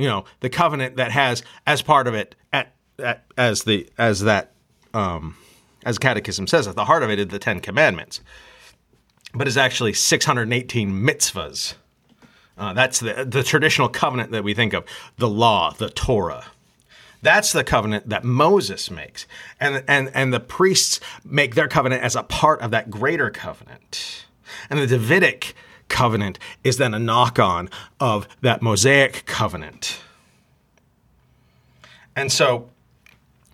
you 0.00 0.06
know 0.06 0.24
the 0.40 0.48
covenant 0.48 0.96
that 0.96 1.10
has 1.12 1.42
as 1.66 1.82
part 1.82 2.06
of 2.06 2.14
it 2.14 2.34
at 2.52 2.74
as 3.36 3.64
the 3.64 3.88
as 3.98 4.20
that 4.20 4.52
um, 4.94 5.36
as 5.84 5.98
catechism 5.98 6.46
says 6.46 6.66
at 6.66 6.76
the 6.76 6.84
heart 6.84 7.02
of 7.02 7.10
it 7.10 7.18
is 7.18 7.28
the 7.28 7.38
Ten 7.38 7.60
Commandments, 7.60 8.20
but 9.34 9.48
is 9.48 9.56
actually 9.56 9.92
618 9.92 10.90
mitzvahs. 10.90 11.74
Uh, 12.58 12.72
that's 12.72 13.00
the 13.00 13.24
the 13.24 13.42
traditional 13.42 13.88
covenant 13.88 14.32
that 14.32 14.44
we 14.44 14.54
think 14.54 14.72
of, 14.72 14.84
the 15.16 15.28
law, 15.28 15.72
the 15.72 15.90
Torah. 15.90 16.46
That's 17.22 17.52
the 17.52 17.64
covenant 17.64 18.08
that 18.08 18.24
Moses 18.24 18.90
makes, 18.90 19.26
and 19.58 19.84
and 19.86 20.10
and 20.14 20.32
the 20.32 20.40
priests 20.40 21.00
make 21.24 21.54
their 21.54 21.68
covenant 21.68 22.02
as 22.02 22.16
a 22.16 22.22
part 22.22 22.60
of 22.60 22.70
that 22.70 22.90
greater 22.90 23.30
covenant, 23.30 24.26
and 24.68 24.78
the 24.78 24.86
Davidic 24.86 25.54
covenant 25.88 26.38
is 26.64 26.78
then 26.78 26.94
a 26.94 26.98
knock 26.98 27.38
on 27.38 27.68
of 27.98 28.26
that 28.40 28.62
Mosaic 28.62 29.26
covenant. 29.26 30.00
And 32.16 32.32
so, 32.32 32.70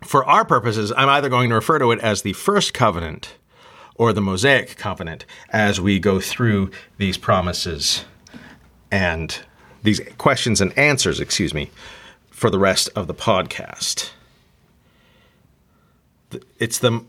for 0.03 0.25
our 0.25 0.45
purposes, 0.45 0.93
I'm 0.97 1.09
either 1.09 1.29
going 1.29 1.49
to 1.51 1.55
refer 1.55 1.79
to 1.79 1.91
it 1.93 2.01
as 2.01 2.23
the 2.23 2.33
first 2.33 2.75
covenant 2.75 3.35
or 3.95 4.13
the 4.13 4.21
Mosaic 4.21 4.77
covenant 4.77 5.25
as 5.51 5.81
we 5.81 5.99
go 5.99 6.21
through 6.21 6.71
these 6.99 7.17
promises 7.17 8.05
and 8.91 9.41
these 9.83 10.01
questions 10.19 10.61
and 10.61 10.77
answers, 10.79 11.21
excuse 11.21 11.55
me, 11.55 11.71
for 12.31 12.51
the 12.51 12.59
rest 12.59 12.91
of 12.95 13.07
the 13.07 13.15
podcast. 13.15 14.11
It's 16.59 16.79
the 16.79 17.05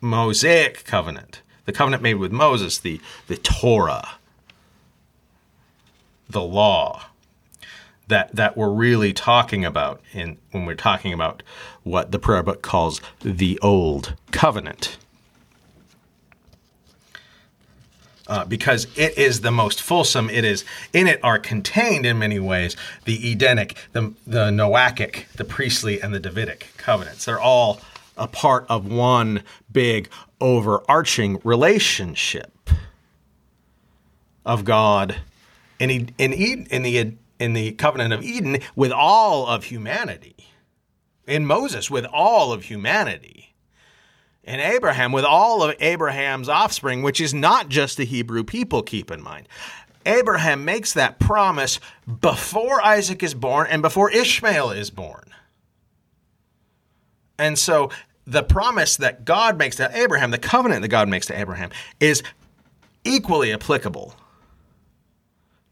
Mosaic 0.00 0.84
covenant, 0.84 1.40
the 1.64 1.72
covenant 1.72 2.02
made 2.02 2.14
with 2.14 2.32
Moses, 2.32 2.78
the, 2.78 3.00
the 3.28 3.36
Torah 3.36 4.16
the 6.28 6.42
law 6.42 7.06
that 8.08 8.34
that 8.34 8.56
we're 8.56 8.70
really 8.70 9.12
talking 9.12 9.64
about 9.64 10.00
in 10.12 10.38
when 10.50 10.66
we're 10.66 10.74
talking 10.74 11.12
about 11.12 11.42
what 11.82 12.12
the 12.12 12.18
prayer 12.18 12.42
book 12.42 12.62
calls 12.62 13.00
the 13.20 13.58
old 13.60 14.14
covenant. 14.30 14.96
Uh, 18.28 18.44
because 18.44 18.88
it 18.96 19.16
is 19.16 19.42
the 19.42 19.52
most 19.52 19.80
fulsome. 19.80 20.28
It 20.28 20.44
is 20.44 20.64
in 20.92 21.06
it 21.06 21.20
are 21.22 21.38
contained 21.38 22.04
in 22.04 22.18
many 22.18 22.40
ways 22.40 22.76
the 23.04 23.32
Edenic, 23.32 23.76
the 23.92 24.14
the 24.26 24.50
Noachic, 24.50 25.30
the 25.32 25.44
priestly, 25.44 26.00
and 26.00 26.12
the 26.12 26.18
Davidic 26.18 26.72
covenants. 26.76 27.24
They're 27.24 27.40
all 27.40 27.80
a 28.16 28.26
part 28.26 28.66
of 28.68 28.90
one 28.90 29.42
big 29.70 30.08
overarching 30.40 31.40
relationship 31.44 32.70
of 34.44 34.64
God 34.64 35.16
in, 35.78 35.90
in, 35.90 36.32
in, 36.32 36.82
the, 36.82 37.14
in 37.38 37.52
the 37.52 37.72
covenant 37.72 38.12
of 38.12 38.22
Eden 38.22 38.58
with 38.74 38.92
all 38.92 39.46
of 39.46 39.64
humanity, 39.64 40.36
in 41.26 41.46
Moses 41.46 41.90
with 41.90 42.04
all 42.06 42.52
of 42.52 42.64
humanity, 42.64 43.54
in 44.44 44.60
Abraham 44.60 45.12
with 45.12 45.24
all 45.24 45.62
of 45.62 45.74
Abraham's 45.80 46.48
offspring, 46.48 47.02
which 47.02 47.20
is 47.20 47.34
not 47.34 47.68
just 47.68 47.96
the 47.96 48.04
Hebrew 48.04 48.44
people, 48.44 48.82
keep 48.82 49.10
in 49.10 49.22
mind. 49.22 49.48
Abraham 50.06 50.64
makes 50.64 50.92
that 50.92 51.18
promise 51.18 51.80
before 52.20 52.80
Isaac 52.84 53.22
is 53.24 53.34
born 53.34 53.66
and 53.68 53.82
before 53.82 54.10
Ishmael 54.10 54.70
is 54.70 54.90
born. 54.90 55.24
And 57.38 57.58
so 57.58 57.90
the 58.24 58.44
promise 58.44 58.96
that 58.98 59.24
God 59.24 59.58
makes 59.58 59.76
to 59.76 59.90
Abraham, 59.92 60.30
the 60.30 60.38
covenant 60.38 60.82
that 60.82 60.88
God 60.88 61.08
makes 61.08 61.26
to 61.26 61.38
Abraham, 61.38 61.70
is 61.98 62.22
equally 63.04 63.52
applicable 63.52 64.14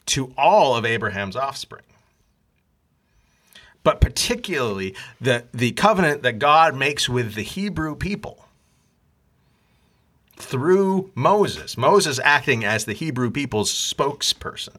to 0.06 0.32
all 0.36 0.76
of 0.76 0.84
Abraham's 0.84 1.36
offspring. 1.36 1.84
But 3.82 4.00
particularly 4.00 4.94
the, 5.20 5.44
the 5.52 5.72
covenant 5.72 6.22
that 6.22 6.38
God 6.38 6.74
makes 6.74 7.08
with 7.08 7.34
the 7.34 7.42
Hebrew 7.42 7.94
people 7.94 8.46
through 10.36 11.10
Moses, 11.14 11.76
Moses 11.76 12.18
acting 12.24 12.64
as 12.64 12.84
the 12.84 12.92
Hebrew 12.92 13.30
people's 13.30 13.72
spokesperson. 13.72 14.76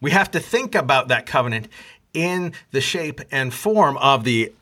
We 0.00 0.10
have 0.10 0.30
to 0.32 0.40
think 0.40 0.74
about 0.74 1.08
that 1.08 1.24
covenant 1.24 1.68
in 2.12 2.52
the 2.70 2.80
shape 2.80 3.20
and 3.30 3.52
form 3.52 3.96
of 3.98 4.24
the 4.24 4.52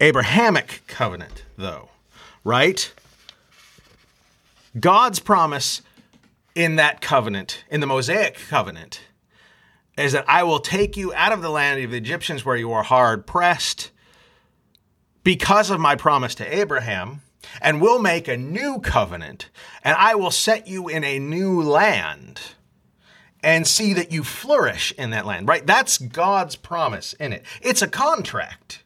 Abrahamic 0.00 0.82
covenant, 0.86 1.44
though, 1.56 1.90
right? 2.42 2.92
God's 4.78 5.18
promise 5.18 5.82
in 6.54 6.76
that 6.76 7.00
covenant, 7.00 7.64
in 7.70 7.80
the 7.80 7.86
Mosaic 7.86 8.38
covenant, 8.48 9.00
is 9.96 10.12
that 10.12 10.24
I 10.28 10.42
will 10.42 10.60
take 10.60 10.96
you 10.96 11.12
out 11.14 11.32
of 11.32 11.42
the 11.42 11.50
land 11.50 11.82
of 11.82 11.90
the 11.90 11.96
Egyptians 11.96 12.44
where 12.44 12.56
you 12.56 12.72
are 12.72 12.82
hard 12.82 13.26
pressed 13.26 13.90
because 15.22 15.70
of 15.70 15.78
my 15.78 15.96
promise 15.96 16.34
to 16.36 16.56
Abraham, 16.58 17.20
and 17.60 17.80
will 17.80 17.98
make 17.98 18.28
a 18.28 18.36
new 18.36 18.78
covenant, 18.80 19.48
and 19.82 19.96
I 19.96 20.14
will 20.14 20.30
set 20.30 20.66
you 20.66 20.88
in 20.88 21.04
a 21.04 21.18
new 21.18 21.62
land 21.62 22.40
and 23.42 23.66
see 23.66 23.94
that 23.94 24.12
you 24.12 24.22
flourish 24.22 24.92
in 24.98 25.10
that 25.10 25.26
land, 25.26 25.48
right? 25.48 25.66
That's 25.66 25.98
God's 25.98 26.56
promise 26.56 27.14
in 27.14 27.32
it. 27.32 27.44
It's 27.62 27.82
a 27.82 27.88
contract. 27.88 28.82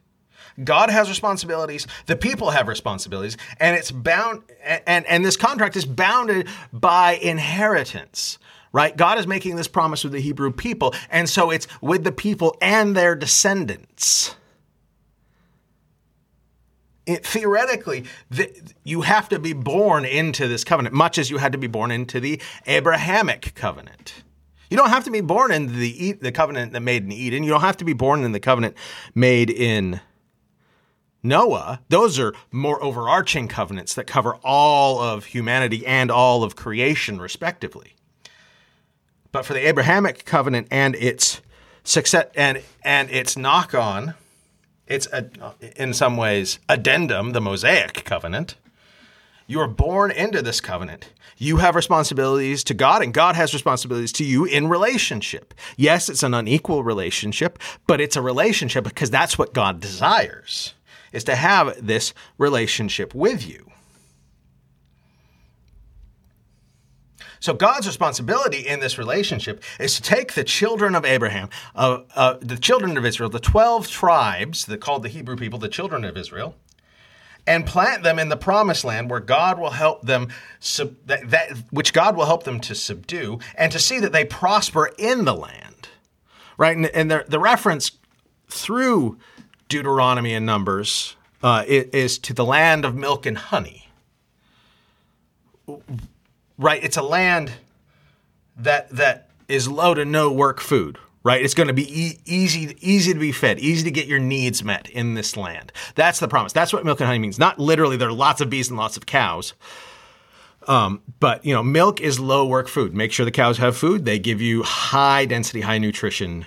God 0.63 0.89
has 0.89 1.09
responsibilities, 1.09 1.85
the 2.05 2.15
people 2.15 2.51
have 2.51 2.67
responsibilities, 2.67 3.37
and 3.59 3.75
it's 3.75 3.91
bound 3.91 4.43
and, 4.87 5.05
and 5.05 5.25
this 5.25 5.37
contract 5.37 5.75
is 5.75 5.85
bounded 5.85 6.47
by 6.71 7.13
inheritance. 7.13 8.37
Right? 8.71 8.95
God 8.95 9.17
is 9.17 9.25
making 9.25 9.55
this 9.55 9.69
promise 9.69 10.03
with 10.03 10.11
the 10.11 10.19
Hebrew 10.19 10.51
people, 10.51 10.93
and 11.09 11.29
so 11.29 11.49
it's 11.49 11.65
with 11.81 12.03
the 12.03 12.11
people 12.11 12.57
and 12.61 12.95
their 12.95 13.15
descendants. 13.15 14.35
It, 17.05 17.25
theoretically, 17.25 18.03
the, 18.29 18.51
you 18.83 19.01
have 19.01 19.29
to 19.29 19.39
be 19.39 19.53
born 19.53 20.03
into 20.03 20.47
this 20.47 20.63
covenant, 20.63 20.93
much 20.93 21.17
as 21.17 21.29
you 21.29 21.37
had 21.37 21.51
to 21.51 21.57
be 21.57 21.67
born 21.67 21.91
into 21.91 22.19
the 22.19 22.41
Abrahamic 22.65 23.53
covenant. 23.55 24.23
You 24.69 24.77
don't 24.77 24.89
have 24.89 25.03
to 25.05 25.11
be 25.11 25.21
born 25.21 25.51
into 25.51 25.73
the 25.73 26.13
the 26.13 26.31
covenant 26.31 26.73
that 26.73 26.81
made 26.81 27.03
in 27.03 27.11
Eden. 27.11 27.43
You 27.43 27.51
don't 27.51 27.61
have 27.61 27.77
to 27.77 27.85
be 27.85 27.93
born 27.93 28.23
in 28.23 28.31
the 28.31 28.39
covenant 28.39 28.75
made 29.13 29.49
in 29.49 30.01
Noah, 31.25 31.81
those 31.89 32.19
are 32.19 32.33
more 32.51 32.81
overarching 32.83 33.47
covenants 33.47 33.93
that 33.95 34.07
cover 34.07 34.35
all 34.43 34.99
of 34.99 35.25
humanity 35.25 35.85
and 35.85 36.11
all 36.11 36.43
of 36.43 36.55
creation, 36.55 37.19
respectively. 37.19 37.95
But 39.31 39.45
for 39.45 39.53
the 39.53 39.67
Abrahamic 39.67 40.25
covenant 40.25 40.67
and 40.71 40.95
its 40.95 41.41
success 41.83 42.27
and 42.35 42.61
and 42.83 43.09
its 43.09 43.35
knock-on 43.35 44.13
it's 44.87 45.07
a, 45.07 45.29
in 45.75 45.93
some 45.93 46.15
ways 46.15 46.59
addendum, 46.69 47.31
the 47.31 47.41
Mosaic 47.41 48.03
covenant. 48.05 48.55
You 49.47 49.59
are 49.59 49.67
born 49.67 50.11
into 50.11 50.41
this 50.41 50.61
covenant. 50.61 51.11
You 51.37 51.57
have 51.57 51.75
responsibilities 51.75 52.63
to 52.65 52.73
God, 52.73 53.01
and 53.01 53.13
God 53.13 53.35
has 53.35 53.53
responsibilities 53.53 54.11
to 54.13 54.23
you 54.23 54.45
in 54.45 54.69
relationship. 54.69 55.53
Yes, 55.75 56.09
it's 56.09 56.23
an 56.23 56.33
unequal 56.33 56.83
relationship, 56.83 57.59
but 57.87 57.99
it's 57.99 58.15
a 58.15 58.21
relationship 58.21 58.83
because 58.83 59.09
that's 59.09 59.37
what 59.37 59.53
God 59.53 59.79
desires, 59.79 60.73
is 61.15 61.23
to 61.25 61.35
have 61.35 61.85
this 61.85 62.13
relationship 62.37 63.15
with 63.15 63.47
you. 63.47 63.71
So 67.39 67.53
God's 67.53 67.85
responsibility 67.85 68.67
in 68.67 68.79
this 68.79 68.97
relationship 68.97 69.61
is 69.79 69.95
to 69.97 70.01
take 70.01 70.33
the 70.33 70.43
children 70.43 70.95
of 70.95 71.05
Abraham, 71.05 71.49
uh, 71.75 71.99
uh, 72.15 72.37
the 72.41 72.57
children 72.57 72.97
of 72.97 73.05
Israel, 73.05 73.29
the 73.29 73.39
12 73.39 73.87
tribes 73.87 74.65
that 74.65 74.81
called 74.81 75.03
the 75.03 75.09
Hebrew 75.09 75.35
people 75.35 75.59
the 75.59 75.69
children 75.69 76.03
of 76.03 76.17
Israel, 76.17 76.55
and 77.45 77.65
plant 77.65 78.01
them 78.01 78.17
in 78.17 78.29
the 78.29 78.37
promised 78.37 78.83
land 78.83 79.11
where 79.11 79.19
God 79.19 79.59
will 79.59 79.69
help 79.69 80.01
them 80.01 80.29
sub- 80.59 80.95
that, 81.05 81.29
that, 81.29 81.51
which 81.69 81.93
God 81.93 82.17
will 82.17 82.25
help 82.25 82.45
them 82.45 82.59
to 82.61 82.73
subdue 82.73 83.37
and 83.55 83.71
to 83.71 83.77
see 83.77 83.99
that 83.99 84.11
they 84.11 84.25
prosper 84.25 84.89
in 84.97 85.25
the 85.25 85.35
land. 85.35 85.89
Right? 86.57 86.75
And, 86.75 86.87
and 86.87 87.11
the, 87.11 87.25
the 87.27 87.39
reference 87.39 87.91
through 88.47 89.19
Deuteronomy 89.69 90.33
and 90.33 90.45
Numbers 90.45 91.15
uh, 91.43 91.63
is 91.67 92.17
to 92.19 92.33
the 92.33 92.45
land 92.45 92.85
of 92.85 92.95
milk 92.95 93.25
and 93.25 93.37
honey. 93.37 93.87
Right? 96.57 96.83
It's 96.83 96.97
a 96.97 97.03
land 97.03 97.51
that 98.57 98.89
that 98.89 99.29
is 99.47 99.67
low 99.67 99.93
to 99.93 100.05
no 100.05 100.31
work 100.31 100.59
food 100.59 100.97
right? 101.25 101.41
It's 101.41 101.55
going 101.55 101.67
to 101.67 101.73
be 101.73 102.01
e- 102.01 102.19
easy, 102.25 102.77
easy 102.79 103.11
to 103.11 103.19
be 103.19 103.31
fed, 103.31 103.57
easy 103.59 103.83
to 103.83 103.91
get 103.91 104.05
your 104.05 104.19
needs 104.19 104.63
met 104.63 104.87
in 104.91 105.15
this 105.15 105.35
land. 105.35 105.73
That's 105.95 106.19
the 106.19 106.27
promise. 106.27 106.53
That's 106.53 106.71
what 106.71 106.85
milk 106.85 106.99
and 106.99 107.07
honey 107.07 107.19
means. 107.19 107.39
Not 107.39 107.59
literally, 107.59 107.97
there 107.97 108.09
are 108.09 108.13
lots 108.13 108.41
of 108.41 108.49
bees 108.49 108.69
and 108.69 108.77
lots 108.77 108.95
of 108.95 109.07
cows. 109.07 109.55
Um, 110.67 111.01
but 111.19 111.43
you 111.43 111.53
know, 111.53 111.63
milk 111.63 111.99
is 111.99 112.19
low 112.19 112.45
work 112.45 112.67
food. 112.67 112.93
Make 112.93 113.11
sure 113.11 113.25
the 113.25 113.31
cows 113.31 113.57
have 113.57 113.75
food. 113.75 114.05
They 114.05 114.19
give 114.19 114.39
you 114.39 114.61
high 114.63 115.25
density, 115.25 115.61
high 115.61 115.79
nutrition 115.79 116.45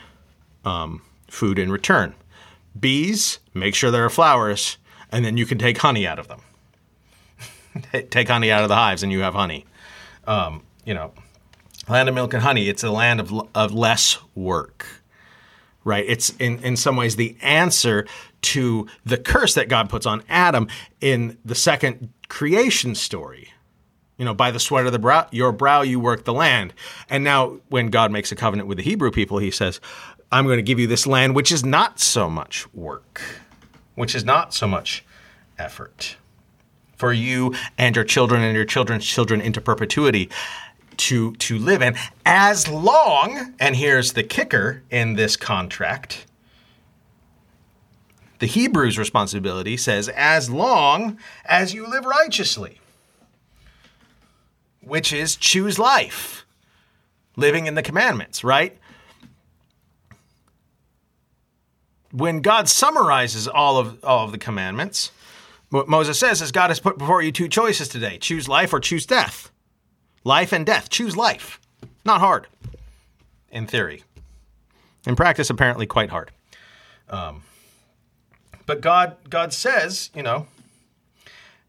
um, 0.64 1.02
food 1.26 1.58
in 1.58 1.72
return. 1.72 2.14
Bees, 2.78 3.38
make 3.54 3.74
sure 3.74 3.90
there 3.90 4.04
are 4.04 4.10
flowers, 4.10 4.78
and 5.10 5.24
then 5.24 5.36
you 5.36 5.46
can 5.46 5.58
take 5.58 5.78
honey 5.78 6.06
out 6.06 6.18
of 6.18 6.28
them. 6.28 6.40
take 8.10 8.28
honey 8.28 8.50
out 8.50 8.62
of 8.62 8.68
the 8.68 8.76
hives, 8.76 9.02
and 9.02 9.12
you 9.12 9.20
have 9.20 9.34
honey. 9.34 9.66
Um, 10.26 10.62
you 10.84 10.94
know, 10.94 11.12
land 11.88 12.08
of 12.08 12.14
milk 12.14 12.34
and 12.34 12.42
honey. 12.42 12.68
It's 12.68 12.82
a 12.82 12.90
land 12.90 13.20
of, 13.20 13.32
of 13.54 13.72
less 13.72 14.18
work, 14.34 14.86
right? 15.84 16.04
It's 16.06 16.30
in, 16.38 16.62
in 16.62 16.76
some 16.76 16.96
ways 16.96 17.16
the 17.16 17.36
answer 17.40 18.06
to 18.40 18.86
the 19.04 19.18
curse 19.18 19.54
that 19.54 19.68
God 19.68 19.88
puts 19.88 20.06
on 20.06 20.22
Adam 20.28 20.68
in 21.00 21.38
the 21.44 21.54
second 21.54 22.10
creation 22.28 22.94
story. 22.94 23.52
You 24.16 24.24
know, 24.24 24.34
by 24.34 24.50
the 24.50 24.58
sweat 24.58 24.84
of 24.84 24.92
the 24.92 24.98
brow, 24.98 25.28
your 25.30 25.52
brow 25.52 25.82
you 25.82 26.00
work 26.00 26.24
the 26.24 26.32
land. 26.32 26.74
And 27.08 27.22
now, 27.22 27.60
when 27.68 27.86
God 27.88 28.10
makes 28.10 28.32
a 28.32 28.36
covenant 28.36 28.68
with 28.68 28.78
the 28.78 28.82
Hebrew 28.82 29.12
people, 29.12 29.38
he 29.38 29.52
says, 29.52 29.80
I'm 30.30 30.44
going 30.44 30.58
to 30.58 30.62
give 30.62 30.78
you 30.78 30.86
this 30.86 31.06
land 31.06 31.34
which 31.34 31.50
is 31.50 31.64
not 31.64 32.00
so 32.00 32.28
much 32.28 32.72
work, 32.74 33.20
which 33.94 34.14
is 34.14 34.24
not 34.24 34.52
so 34.52 34.66
much 34.68 35.04
effort 35.58 36.16
for 36.96 37.12
you 37.12 37.54
and 37.78 37.94
your 37.94 38.04
children 38.04 38.42
and 38.42 38.54
your 38.54 38.64
children's 38.64 39.06
children 39.06 39.40
into 39.40 39.60
perpetuity 39.60 40.28
to, 40.96 41.32
to 41.36 41.58
live 41.58 41.80
in 41.80 41.96
as 42.26 42.68
long, 42.68 43.54
and 43.60 43.76
here's 43.76 44.12
the 44.12 44.24
kicker 44.24 44.82
in 44.90 45.14
this 45.14 45.36
contract. 45.36 46.26
The 48.40 48.46
Hebrew's 48.46 48.98
responsibility 48.98 49.76
says, 49.76 50.08
as 50.08 50.50
long 50.50 51.18
as 51.44 51.72
you 51.72 51.88
live 51.88 52.04
righteously, 52.04 52.80
which 54.80 55.12
is 55.12 55.36
choose 55.36 55.78
life, 55.78 56.44
living 57.36 57.66
in 57.66 57.74
the 57.74 57.82
commandments, 57.82 58.42
right? 58.42 58.76
When 62.10 62.40
God 62.40 62.68
summarizes 62.68 63.46
all 63.46 63.78
of, 63.78 64.04
all 64.04 64.24
of 64.24 64.32
the 64.32 64.38
commandments, 64.38 65.12
what 65.70 65.88
Moses 65.88 66.18
says 66.18 66.40
is 66.40 66.52
God 66.52 66.70
has 66.70 66.80
put 66.80 66.96
before 66.96 67.20
you 67.22 67.30
two 67.30 67.48
choices 67.48 67.88
today 67.88 68.18
choose 68.18 68.48
life 68.48 68.72
or 68.72 68.80
choose 68.80 69.06
death. 69.06 69.50
Life 70.24 70.52
and 70.52 70.64
death. 70.66 70.88
Choose 70.90 71.16
life. 71.16 71.60
Not 72.04 72.20
hard, 72.20 72.46
in 73.50 73.66
theory. 73.66 74.02
In 75.06 75.16
practice, 75.16 75.50
apparently 75.50 75.86
quite 75.86 76.10
hard. 76.10 76.30
Um, 77.08 77.42
but 78.66 78.80
God, 78.80 79.16
God 79.28 79.52
says, 79.52 80.10
you 80.14 80.22
know, 80.22 80.46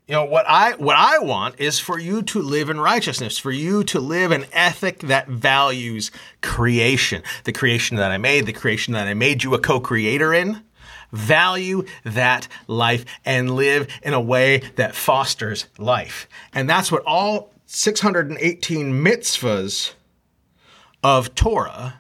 you 0.10 0.16
know 0.16 0.26
what 0.26 0.46
I 0.48 0.74
what 0.74 0.96
I 0.98 1.20
want 1.20 1.60
is 1.60 1.80
for 1.80 2.00
you 2.00 2.24
to 2.24 2.42
live 2.42 2.72
in 2.72 2.80
righteousness, 2.80 3.38
for 3.38 3.52
you 3.52 3.84
to 3.86 4.00
live 4.00 4.32
an 4.32 4.48
ethic 4.52 5.02
that 5.02 5.28
values 5.28 6.10
creation, 6.42 7.22
the 7.44 7.52
creation 7.52 7.98
that 7.98 8.10
I 8.10 8.18
made, 8.18 8.48
the 8.48 8.54
creation 8.54 8.96
that 8.96 9.08
I 9.08 9.14
made 9.14 9.44
you 9.44 9.54
a 9.54 9.60
co-creator 9.60 10.34
in. 10.34 10.64
Value 11.12 11.86
that 12.04 12.48
life 12.68 13.06
and 13.24 13.56
live 13.56 13.88
in 14.02 14.14
a 14.14 14.22
way 14.22 14.64
that 14.78 14.96
fosters 14.96 15.68
life. 15.78 16.28
And 16.54 16.68
that's 16.68 16.92
what 16.92 17.04
all 17.06 17.52
618 17.68 18.92
mitzvahs 18.92 19.94
of 21.04 21.36
Torah 21.36 22.00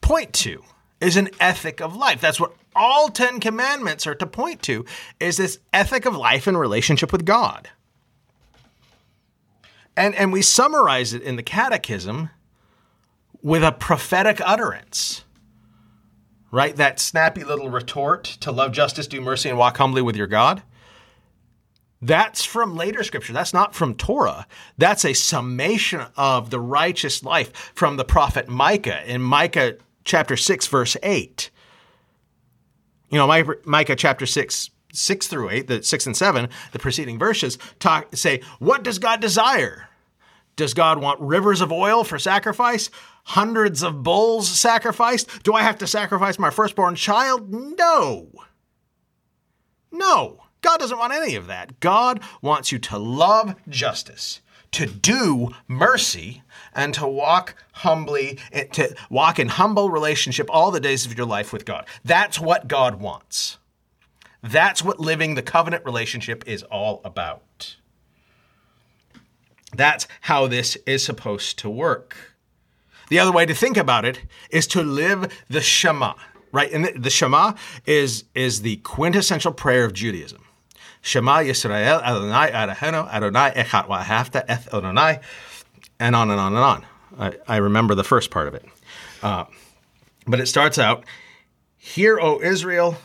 point 0.00 0.32
to 0.34 0.62
is 1.00 1.16
an 1.16 1.30
ethic 1.40 1.80
of 1.80 1.96
life. 1.96 2.20
That's 2.20 2.38
what 2.38 2.54
all 2.74 3.08
10 3.08 3.40
commandments 3.40 4.06
are 4.06 4.14
to 4.14 4.26
point 4.26 4.62
to 4.62 4.84
is 5.20 5.36
this 5.36 5.58
ethic 5.72 6.06
of 6.06 6.16
life 6.16 6.46
and 6.46 6.58
relationship 6.58 7.12
with 7.12 7.24
God. 7.24 7.68
And, 9.96 10.14
and 10.14 10.32
we 10.32 10.42
summarize 10.42 11.12
it 11.12 11.22
in 11.22 11.36
the 11.36 11.42
catechism 11.42 12.30
with 13.42 13.62
a 13.62 13.72
prophetic 13.72 14.40
utterance. 14.44 15.24
Right? 16.50 16.76
That 16.76 17.00
snappy 17.00 17.44
little 17.44 17.70
retort 17.70 18.24
to 18.40 18.52
love 18.52 18.72
justice, 18.72 19.06
do 19.06 19.20
mercy, 19.20 19.48
and 19.48 19.58
walk 19.58 19.78
humbly 19.78 20.02
with 20.02 20.16
your 20.16 20.26
God. 20.26 20.62
That's 22.02 22.44
from 22.44 22.76
later 22.76 23.04
scripture. 23.04 23.32
That's 23.32 23.54
not 23.54 23.74
from 23.74 23.94
Torah. 23.94 24.46
That's 24.76 25.04
a 25.04 25.12
summation 25.12 26.04
of 26.16 26.50
the 26.50 26.58
righteous 26.58 27.22
life 27.22 27.72
from 27.74 27.96
the 27.96 28.04
prophet 28.04 28.48
Micah 28.48 29.02
in 29.06 29.22
Micah 29.22 29.76
chapter 30.04 30.36
6, 30.36 30.66
verse 30.66 30.96
8. 31.02 31.50
You 33.12 33.18
know, 33.18 33.54
Micah 33.66 33.94
chapter 33.94 34.24
6, 34.24 34.70
6 34.94 35.26
through 35.26 35.50
8, 35.50 35.66
the 35.66 35.82
6 35.82 36.06
and 36.06 36.16
7, 36.16 36.48
the 36.72 36.78
preceding 36.78 37.18
verses 37.18 37.58
talk 37.78 38.16
say, 38.16 38.40
What 38.58 38.82
does 38.82 38.98
God 38.98 39.20
desire? 39.20 39.90
Does 40.56 40.72
God 40.72 40.98
want 40.98 41.20
rivers 41.20 41.60
of 41.60 41.70
oil 41.70 42.04
for 42.04 42.18
sacrifice? 42.18 42.90
Hundreds 43.24 43.82
of 43.82 44.02
bulls 44.02 44.48
sacrificed? 44.48 45.42
Do 45.42 45.52
I 45.52 45.62
have 45.62 45.76
to 45.78 45.86
sacrifice 45.86 46.38
my 46.38 46.48
firstborn 46.48 46.94
child? 46.94 47.52
No. 47.52 48.30
No. 49.90 50.44
God 50.62 50.78
doesn't 50.78 50.98
want 50.98 51.12
any 51.12 51.36
of 51.36 51.48
that. 51.48 51.80
God 51.80 52.20
wants 52.40 52.72
you 52.72 52.78
to 52.78 52.96
love 52.96 53.56
justice, 53.68 54.40
to 54.70 54.86
do 54.86 55.50
mercy, 55.68 56.42
and 56.74 56.94
to 56.94 57.06
walk 57.06 57.56
humbly, 57.82 58.38
eh, 58.52 58.64
to 58.64 58.94
walk 59.10 59.38
in 59.38 59.48
humble 59.48 59.90
relationship 59.90 60.48
all 60.50 60.70
the 60.70 60.80
days 60.80 61.06
of 61.06 61.16
your 61.16 61.26
life 61.26 61.52
with 61.52 61.64
God. 61.64 61.86
That's 62.04 62.40
what 62.40 62.68
God 62.68 63.00
wants. 63.00 63.58
That's 64.42 64.82
what 64.82 64.98
living 64.98 65.34
the 65.34 65.42
covenant 65.42 65.84
relationship 65.84 66.42
is 66.46 66.62
all 66.64 67.00
about. 67.04 67.76
That's 69.74 70.06
how 70.22 70.48
this 70.48 70.76
is 70.86 71.04
supposed 71.04 71.58
to 71.60 71.70
work. 71.70 72.16
The 73.08 73.18
other 73.18 73.32
way 73.32 73.46
to 73.46 73.54
think 73.54 73.76
about 73.76 74.04
it 74.04 74.20
is 74.50 74.66
to 74.68 74.82
live 74.82 75.32
the 75.48 75.60
Shema, 75.60 76.14
right? 76.50 76.72
And 76.72 76.84
the, 76.84 76.92
the 76.92 77.10
Shema 77.10 77.54
is, 77.86 78.24
is 78.34 78.62
the 78.62 78.76
quintessential 78.76 79.52
prayer 79.52 79.84
of 79.84 79.92
Judaism. 79.92 80.42
Shema 81.02 81.38
Yisrael 81.38 82.00
Adonai 82.02 82.52
Adonai 82.52 83.08
Adonai 83.10 83.50
Echad 83.50 83.88
Wahafta 83.88 84.44
Eth 84.48 84.72
Adonai, 84.72 85.18
and 85.98 86.14
on 86.14 86.30
and 86.30 86.40
on 86.40 86.54
and 86.54 86.62
on. 86.62 86.86
I, 87.18 87.32
I 87.46 87.56
remember 87.56 87.94
the 87.94 88.04
first 88.04 88.30
part 88.30 88.48
of 88.48 88.54
it. 88.54 88.64
Uh, 89.22 89.44
but 90.26 90.40
it 90.40 90.46
starts 90.46 90.78
out, 90.78 91.04
Hear, 91.76 92.18
O 92.20 92.40
Israel, 92.40 92.96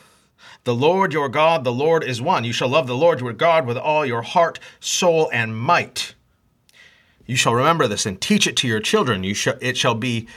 the 0.64 0.76
Lord 0.76 1.14
your 1.14 1.30
God, 1.30 1.64
the 1.64 1.72
Lord 1.72 2.04
is 2.04 2.22
one. 2.22 2.44
You 2.44 2.54
shall 2.54 2.68
love 2.68 2.88
the 2.88 2.96
Lord 2.96 3.22
your 3.22 3.34
God 3.34 3.66
with 3.66 3.78
all 3.78 4.06
your 4.06 4.22
heart, 4.22 4.60
soul, 4.80 5.30
and 5.34 5.58
might. 5.58 6.14
You 7.26 7.36
shall 7.36 7.54
remember 7.54 7.88
this 7.88 8.06
and 8.06 8.20
teach 8.20 8.48
it 8.48 8.56
to 8.58 8.68
your 8.68 8.80
children. 8.80 9.24
You 9.24 9.34
shall, 9.34 9.56
it 9.62 9.78
shall 9.78 9.96
be 9.96 10.28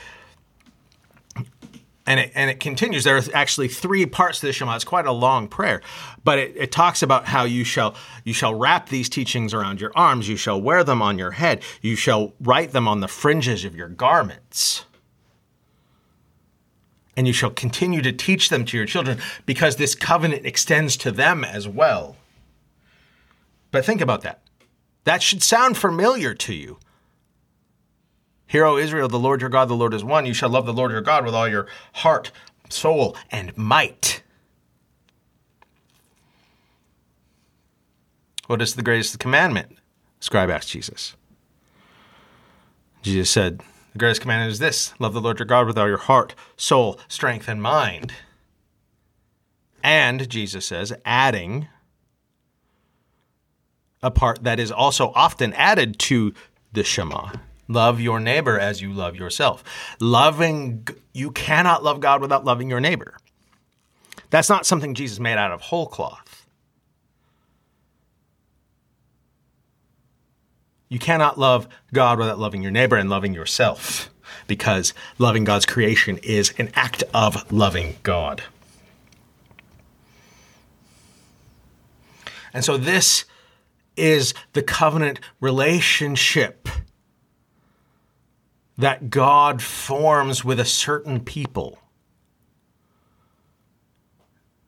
and 2.10 2.20
it, 2.20 2.32
and 2.34 2.50
it 2.50 2.58
continues. 2.60 3.04
There 3.04 3.16
are 3.16 3.22
actually 3.34 3.68
three 3.68 4.06
parts 4.06 4.40
to 4.40 4.46
the 4.46 4.52
Shema. 4.52 4.74
It's 4.74 4.84
quite 4.84 5.06
a 5.06 5.12
long 5.26 5.48
prayer, 5.48 5.80
but 6.24 6.38
it, 6.38 6.56
it 6.56 6.72
talks 6.72 7.02
about 7.02 7.24
how 7.24 7.44
you 7.44 7.64
shall 7.64 7.94
you 8.24 8.34
shall 8.34 8.54
wrap 8.54 8.88
these 8.88 9.08
teachings 9.08 9.54
around 9.54 9.80
your 9.80 9.92
arms. 9.94 10.28
You 10.28 10.36
shall 10.36 10.60
wear 10.60 10.82
them 10.84 11.00
on 11.02 11.18
your 11.18 11.32
head. 11.32 11.62
You 11.80 11.96
shall 11.96 12.32
write 12.40 12.72
them 12.72 12.88
on 12.88 13.00
the 13.00 13.08
fringes 13.08 13.64
of 13.64 13.74
your 13.76 13.88
garments. 13.88 14.84
and 17.16 17.26
you 17.26 17.32
shall 17.34 17.50
continue 17.50 18.00
to 18.00 18.12
teach 18.12 18.48
them 18.48 18.64
to 18.64 18.76
your 18.78 18.86
children, 18.86 19.18
because 19.44 19.76
this 19.76 19.94
covenant 19.94 20.46
extends 20.46 20.96
to 20.96 21.10
them 21.10 21.44
as 21.44 21.68
well. 21.68 22.16
But 23.70 23.84
think 23.84 24.00
about 24.00 24.22
that. 24.22 24.40
That 25.04 25.22
should 25.22 25.42
sound 25.42 25.76
familiar 25.76 26.32
to 26.34 26.54
you. 26.54 26.78
Hear, 28.50 28.64
O 28.64 28.76
Israel, 28.78 29.06
the 29.06 29.16
Lord 29.16 29.42
your 29.42 29.48
God, 29.48 29.68
the 29.68 29.76
Lord 29.76 29.94
is 29.94 30.02
one. 30.02 30.26
You 30.26 30.34
shall 30.34 30.48
love 30.48 30.66
the 30.66 30.72
Lord 30.72 30.90
your 30.90 31.02
God 31.02 31.24
with 31.24 31.36
all 31.36 31.46
your 31.46 31.68
heart, 31.92 32.32
soul, 32.68 33.16
and 33.30 33.56
might. 33.56 34.24
What 38.48 38.60
is 38.60 38.74
the 38.74 38.82
greatest 38.82 39.20
commandment? 39.20 39.78
Scribe 40.18 40.50
asked 40.50 40.70
Jesus. 40.70 41.14
Jesus 43.02 43.30
said, 43.30 43.62
The 43.92 44.00
greatest 44.00 44.20
commandment 44.20 44.50
is 44.50 44.58
this 44.58 44.94
love 44.98 45.14
the 45.14 45.20
Lord 45.20 45.38
your 45.38 45.46
God 45.46 45.68
with 45.68 45.78
all 45.78 45.86
your 45.86 45.96
heart, 45.98 46.34
soul, 46.56 46.98
strength, 47.06 47.48
and 47.48 47.62
mind. 47.62 48.12
And, 49.80 50.28
Jesus 50.28 50.66
says, 50.66 50.92
adding 51.04 51.68
a 54.02 54.10
part 54.10 54.42
that 54.42 54.58
is 54.58 54.72
also 54.72 55.12
often 55.14 55.52
added 55.52 56.00
to 56.00 56.34
the 56.72 56.82
Shema 56.82 57.30
love 57.70 58.00
your 58.00 58.20
neighbor 58.20 58.58
as 58.58 58.82
you 58.82 58.92
love 58.92 59.16
yourself. 59.16 59.62
Loving, 60.00 60.86
you 61.12 61.30
cannot 61.30 61.84
love 61.84 62.00
God 62.00 62.20
without 62.20 62.44
loving 62.44 62.68
your 62.68 62.80
neighbor. 62.80 63.16
That's 64.30 64.48
not 64.48 64.66
something 64.66 64.94
Jesus 64.94 65.18
made 65.18 65.38
out 65.38 65.52
of 65.52 65.60
whole 65.60 65.86
cloth. 65.86 66.46
You 70.88 70.98
cannot 70.98 71.38
love 71.38 71.68
God 71.92 72.18
without 72.18 72.38
loving 72.38 72.62
your 72.62 72.72
neighbor 72.72 72.96
and 72.96 73.08
loving 73.08 73.32
yourself 73.32 74.10
because 74.48 74.92
loving 75.18 75.44
God's 75.44 75.66
creation 75.66 76.18
is 76.18 76.52
an 76.58 76.70
act 76.74 77.04
of 77.14 77.50
loving 77.52 77.96
God. 78.02 78.42
And 82.52 82.64
so 82.64 82.76
this 82.76 83.24
is 83.96 84.34
the 84.52 84.62
covenant 84.62 85.20
relationship 85.40 86.68
that 88.80 89.10
God 89.10 89.62
forms 89.62 90.44
with 90.44 90.58
a 90.58 90.64
certain 90.64 91.20
people. 91.20 91.78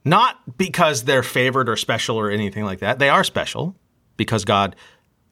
Not 0.04 0.58
because 0.58 1.04
they're 1.04 1.22
favored 1.22 1.68
or 1.68 1.76
special 1.76 2.16
or 2.18 2.30
anything 2.30 2.64
like 2.64 2.80
that. 2.80 2.98
They 2.98 3.08
are 3.08 3.24
special 3.24 3.74
because 4.16 4.44
God 4.44 4.76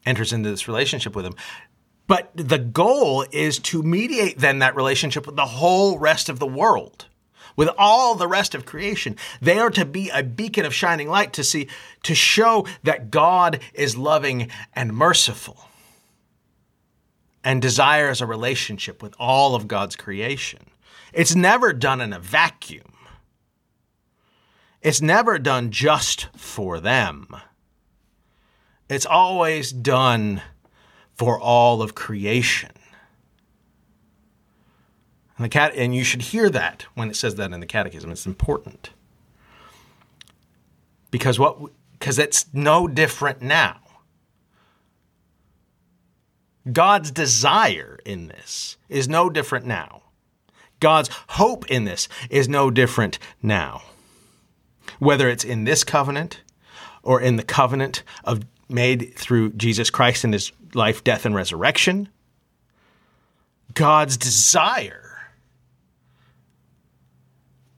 enters 0.07 0.33
into 0.33 0.49
this 0.49 0.66
relationship 0.66 1.14
with 1.14 1.25
them. 1.25 1.35
But 2.07 2.31
the 2.35 2.59
goal 2.59 3.27
is 3.31 3.59
to 3.61 3.83
mediate 3.83 4.38
then 4.38 4.61
that 4.61 4.75
relationship 4.75 5.27
with 5.27 5.37
the 5.37 5.47
whole 5.47 5.99
rest 5.99 6.29
of 6.29 6.38
the 6.38 6.47
world, 6.47 7.07
with 7.57 7.69
all 7.77 8.14
the 8.14 8.27
rest 8.27 8.55
of 8.55 8.64
creation. 8.64 9.16
They 9.43 9.59
are 9.59 9.71
to 9.71 9.85
be 9.85 10.09
a 10.09 10.23
beacon 10.23 10.64
of 10.64 10.75
shining 10.75 11.09
light 11.09 11.35
to 11.35 11.45
see, 11.45 11.69
to 12.05 12.14
show 12.14 12.66
that 12.83 13.11
God 13.11 13.61
is 13.75 13.97
loving 13.97 14.51
and 14.73 14.95
merciful 14.95 15.69
and 17.42 17.62
desires 17.62 18.20
a 18.20 18.26
relationship 18.26 19.03
with 19.03 19.14
all 19.18 19.55
of 19.55 19.68
God's 19.68 19.96
creation. 19.96 20.61
It's 21.12 21.35
never 21.35 21.72
done 21.72 22.00
in 22.00 22.12
a 22.12 22.18
vacuum. 22.18 22.92
It's 24.83 25.03
never 25.03 25.38
done 25.38 25.70
just 25.70 26.29
for 26.37 26.81
them. 26.81 27.29
It's 28.88 29.07
always 29.07 29.72
done 29.72 30.42
for 31.14 31.38
all 31.38 31.83
of 31.83 31.94
creation. 31.94 32.72
And 35.37 35.44
the 35.44 35.48
cat 35.48 35.72
and 35.74 35.94
you 35.94 36.05
should 36.05 36.22
hear 36.22 36.50
that 36.50 36.87
when 36.94 37.09
it 37.09 37.16
says 37.16 37.37
that 37.37 37.53
in 37.53 37.61
the 37.61 37.66
catechism. 37.66 38.11
It's 38.11 38.26
important. 38.26 38.90
Because 41.11 41.38
what 41.38 41.59
because 41.92 42.18
it's 42.18 42.46
no 42.53 42.88
different 42.88 43.42
now. 43.42 43.81
God's 46.70 47.11
desire 47.11 47.99
in 48.05 48.29
this 48.29 48.77
is 48.88 49.09
no 49.09 49.31
different 49.31 49.66
now. 49.66 50.03
God's 50.79 51.11
hope 51.29 51.70
in 51.70 51.85
this 51.85 52.09
is 52.29 52.49
no 52.49 52.70
different 52.70 53.18
now. 53.42 53.83
Whether 54.99 55.29
it's 55.29 55.44
in 55.44 55.64
this 55.64 55.85
covenant 55.85 56.40
or 57.03 57.20
in 57.20 57.37
the 57.37 57.42
covenant 57.42 58.03
of 58.25 58.44
made 58.68 59.14
through 59.14 59.53
Jesus 59.53 59.90
Christ 59.90 60.25
and 60.25 60.33
his 60.33 60.53
life, 60.75 61.03
death, 61.03 61.27
and 61.27 61.35
resurrection, 61.35 62.09
God's 63.75 64.16
desire 64.16 65.31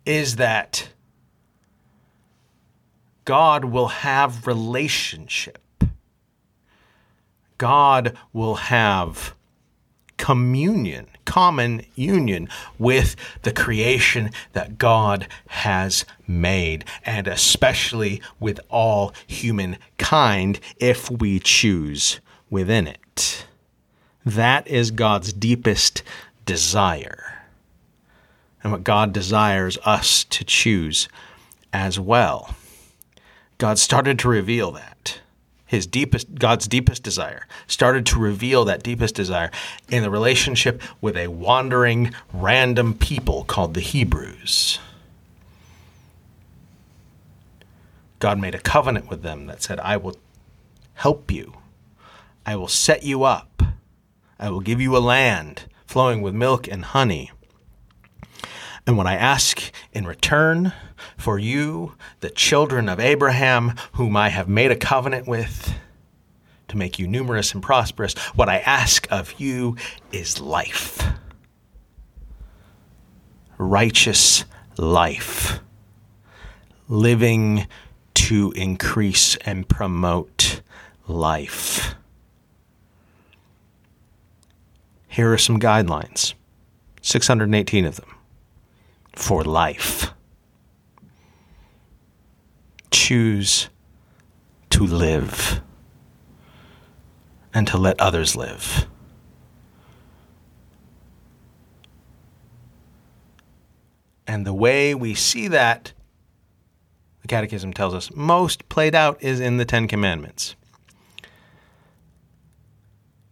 is 0.05 0.37
that 0.37 0.89
God 3.25 3.65
will 3.65 3.89
have 3.89 4.47
relationship 4.47 5.62
God 7.63 8.19
will 8.33 8.57
have 8.57 9.37
communion, 10.17 11.07
common 11.25 11.87
union 11.95 12.49
with 12.77 13.15
the 13.43 13.53
creation 13.53 14.33
that 14.53 14.79
God 14.79 15.29
has 15.47 16.05
made, 16.27 16.85
and 17.05 17.29
especially 17.29 18.21
with 18.41 18.59
all 18.69 19.15
humankind 19.29 20.59
if 20.79 21.09
we 21.09 21.39
choose 21.39 22.19
within 22.51 22.89
it. 22.89 23.47
That 24.27 24.67
is 24.67 24.91
God's 24.91 25.33
deepest 25.33 26.03
desire, 26.45 27.45
and 28.65 28.73
what 28.73 28.83
God 28.83 29.13
desires 29.13 29.79
us 29.85 30.25
to 30.25 30.43
choose 30.43 31.09
as 31.73 32.01
well. 32.01 32.57
God 33.59 33.79
started 33.79 34.19
to 34.19 34.29
reveal 34.29 34.73
that 34.73 35.21
his 35.73 35.87
deepest 35.87 36.35
God's 36.35 36.69
deepest 36.69 37.03
desire 37.03 37.47
started 37.67 38.05
to 38.05 38.19
reveal 38.19 38.67
that 38.67 38.83
deepest 38.83 39.15
desire 39.15 39.51
in 39.89 40.03
the 40.03 40.11
relationship 40.11 40.83
with 41.01 41.17
a 41.17 41.29
wandering 41.29 42.13
random 42.35 42.93
people 42.93 43.45
called 43.45 43.73
the 43.73 43.81
Hebrews. 43.81 44.79
God 48.19 48.39
made 48.39 48.55
a 48.55 48.59
covenant 48.61 49.09
with 49.09 49.23
them 49.23 49.47
that 49.47 49.63
said, 49.63 49.81
I 49.81 49.97
will 49.97 50.17
help 50.93 51.31
you. 51.31 51.55
I 52.45 52.55
will 52.55 52.69
set 52.69 53.03
you 53.03 53.23
up. 53.23 53.63
I 54.39 54.51
will 54.51 54.61
give 54.61 54.79
you 54.79 54.95
a 54.95 54.99
land 54.99 55.65
flowing 55.87 56.21
with 56.21 56.35
milk 56.35 56.69
and 56.69 56.85
honey. 56.85 57.31
And 58.87 58.97
what 58.97 59.07
I 59.07 59.15
ask 59.15 59.73
in 59.93 60.07
return 60.07 60.73
for 61.17 61.39
you, 61.39 61.95
the 62.21 62.31
children 62.31 62.89
of 62.89 62.99
Abraham, 62.99 63.75
whom 63.93 64.17
I 64.17 64.31
have 64.31 64.49
made 64.49 64.73
a 64.73 64.77
covenant 64.77 65.29
with, 65.29 65.75
to 66.69 66.77
make 66.77 66.99
you 66.99 67.07
numerous 67.07 67.55
and 67.55 67.63
prosperous, 67.63 68.15
what 68.35 68.49
I 68.49 68.59
ask 68.59 69.07
of 69.11 69.39
you 69.39 69.77
is 70.11 70.41
life. 70.41 71.07
Righteous 73.57 74.45
life. 74.77 75.61
Living 76.89 77.69
to 78.15 78.53
increase 78.57 79.37
and 79.37 79.69
promote 79.69 80.61
life. 81.07 81.95
Here 85.07 85.33
are 85.33 85.39
some 85.39 85.61
guidelines 85.61 86.35
618 87.03 87.85
of 87.85 87.97
them 87.97 88.13
for 89.15 89.45
life. 89.45 90.13
Choose 92.91 93.69
to 94.71 94.87
live 94.87 95.61
and 97.55 97.67
to 97.69 97.77
let 97.79 98.01
others 98.01 98.37
live. 98.37 98.87
And 104.27 104.47
the 104.47 104.55
way 104.55 104.95
we 104.95 105.15
see 105.15 105.49
that, 105.49 105.93
the 107.21 107.29
Catechism 107.29 107.73
tells 107.73 107.95
us, 107.95 108.11
most 108.15 108.69
played 108.69 108.95
out 108.95 109.23
is 109.23 109.41
in 109.41 109.59
the 109.59 109.65
Ten 109.65 109.87
Commandments. 109.87 110.55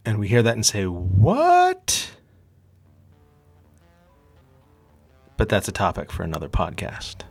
And 0.05 0.19
we 0.19 0.29
hear 0.29 0.43
that 0.43 0.55
and 0.55 0.67
say, 0.67 0.85
What? 0.85 2.11
But 5.41 5.49
that's 5.49 5.69
a 5.69 5.73
topic 5.73 6.13
for 6.13 6.23
another 6.23 6.51
podcast. 6.51 7.23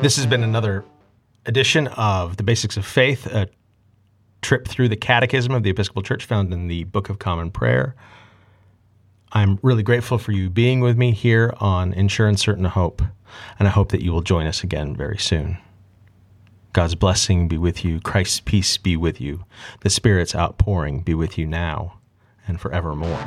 This 0.00 0.16
has 0.16 0.24
been 0.24 0.42
another 0.42 0.82
edition 1.44 1.88
of 1.88 2.38
The 2.38 2.42
Basics 2.42 2.78
of 2.78 2.86
Faith, 2.86 3.26
a 3.26 3.50
trip 4.40 4.66
through 4.66 4.88
the 4.88 4.96
Catechism 4.96 5.52
of 5.52 5.62
the 5.62 5.68
Episcopal 5.68 6.00
Church 6.00 6.24
found 6.24 6.54
in 6.54 6.68
the 6.68 6.84
Book 6.84 7.10
of 7.10 7.18
Common 7.18 7.50
Prayer. 7.50 7.94
I'm 9.32 9.58
really 9.62 9.82
grateful 9.82 10.16
for 10.16 10.32
you 10.32 10.48
being 10.48 10.80
with 10.80 10.96
me 10.96 11.12
here 11.12 11.52
on 11.60 11.92
In 11.92 12.08
Sure 12.08 12.28
and 12.28 12.40
Certain 12.40 12.64
Hope 12.64 13.02
and 13.58 13.68
I 13.68 13.70
hope 13.70 13.90
that 13.90 14.02
you 14.02 14.12
will 14.12 14.22
join 14.22 14.46
us 14.46 14.62
again 14.62 14.96
very 14.96 15.18
soon. 15.18 15.58
God's 16.72 16.94
blessing 16.94 17.48
be 17.48 17.58
with 17.58 17.84
you, 17.84 18.00
Christ's 18.00 18.40
peace 18.40 18.78
be 18.78 18.96
with 18.96 19.20
you, 19.20 19.44
the 19.80 19.90
Spirit's 19.90 20.34
outpouring 20.34 21.00
be 21.00 21.14
with 21.14 21.36
you 21.36 21.46
now 21.46 21.98
and 22.46 22.60
forevermore. 22.60 23.18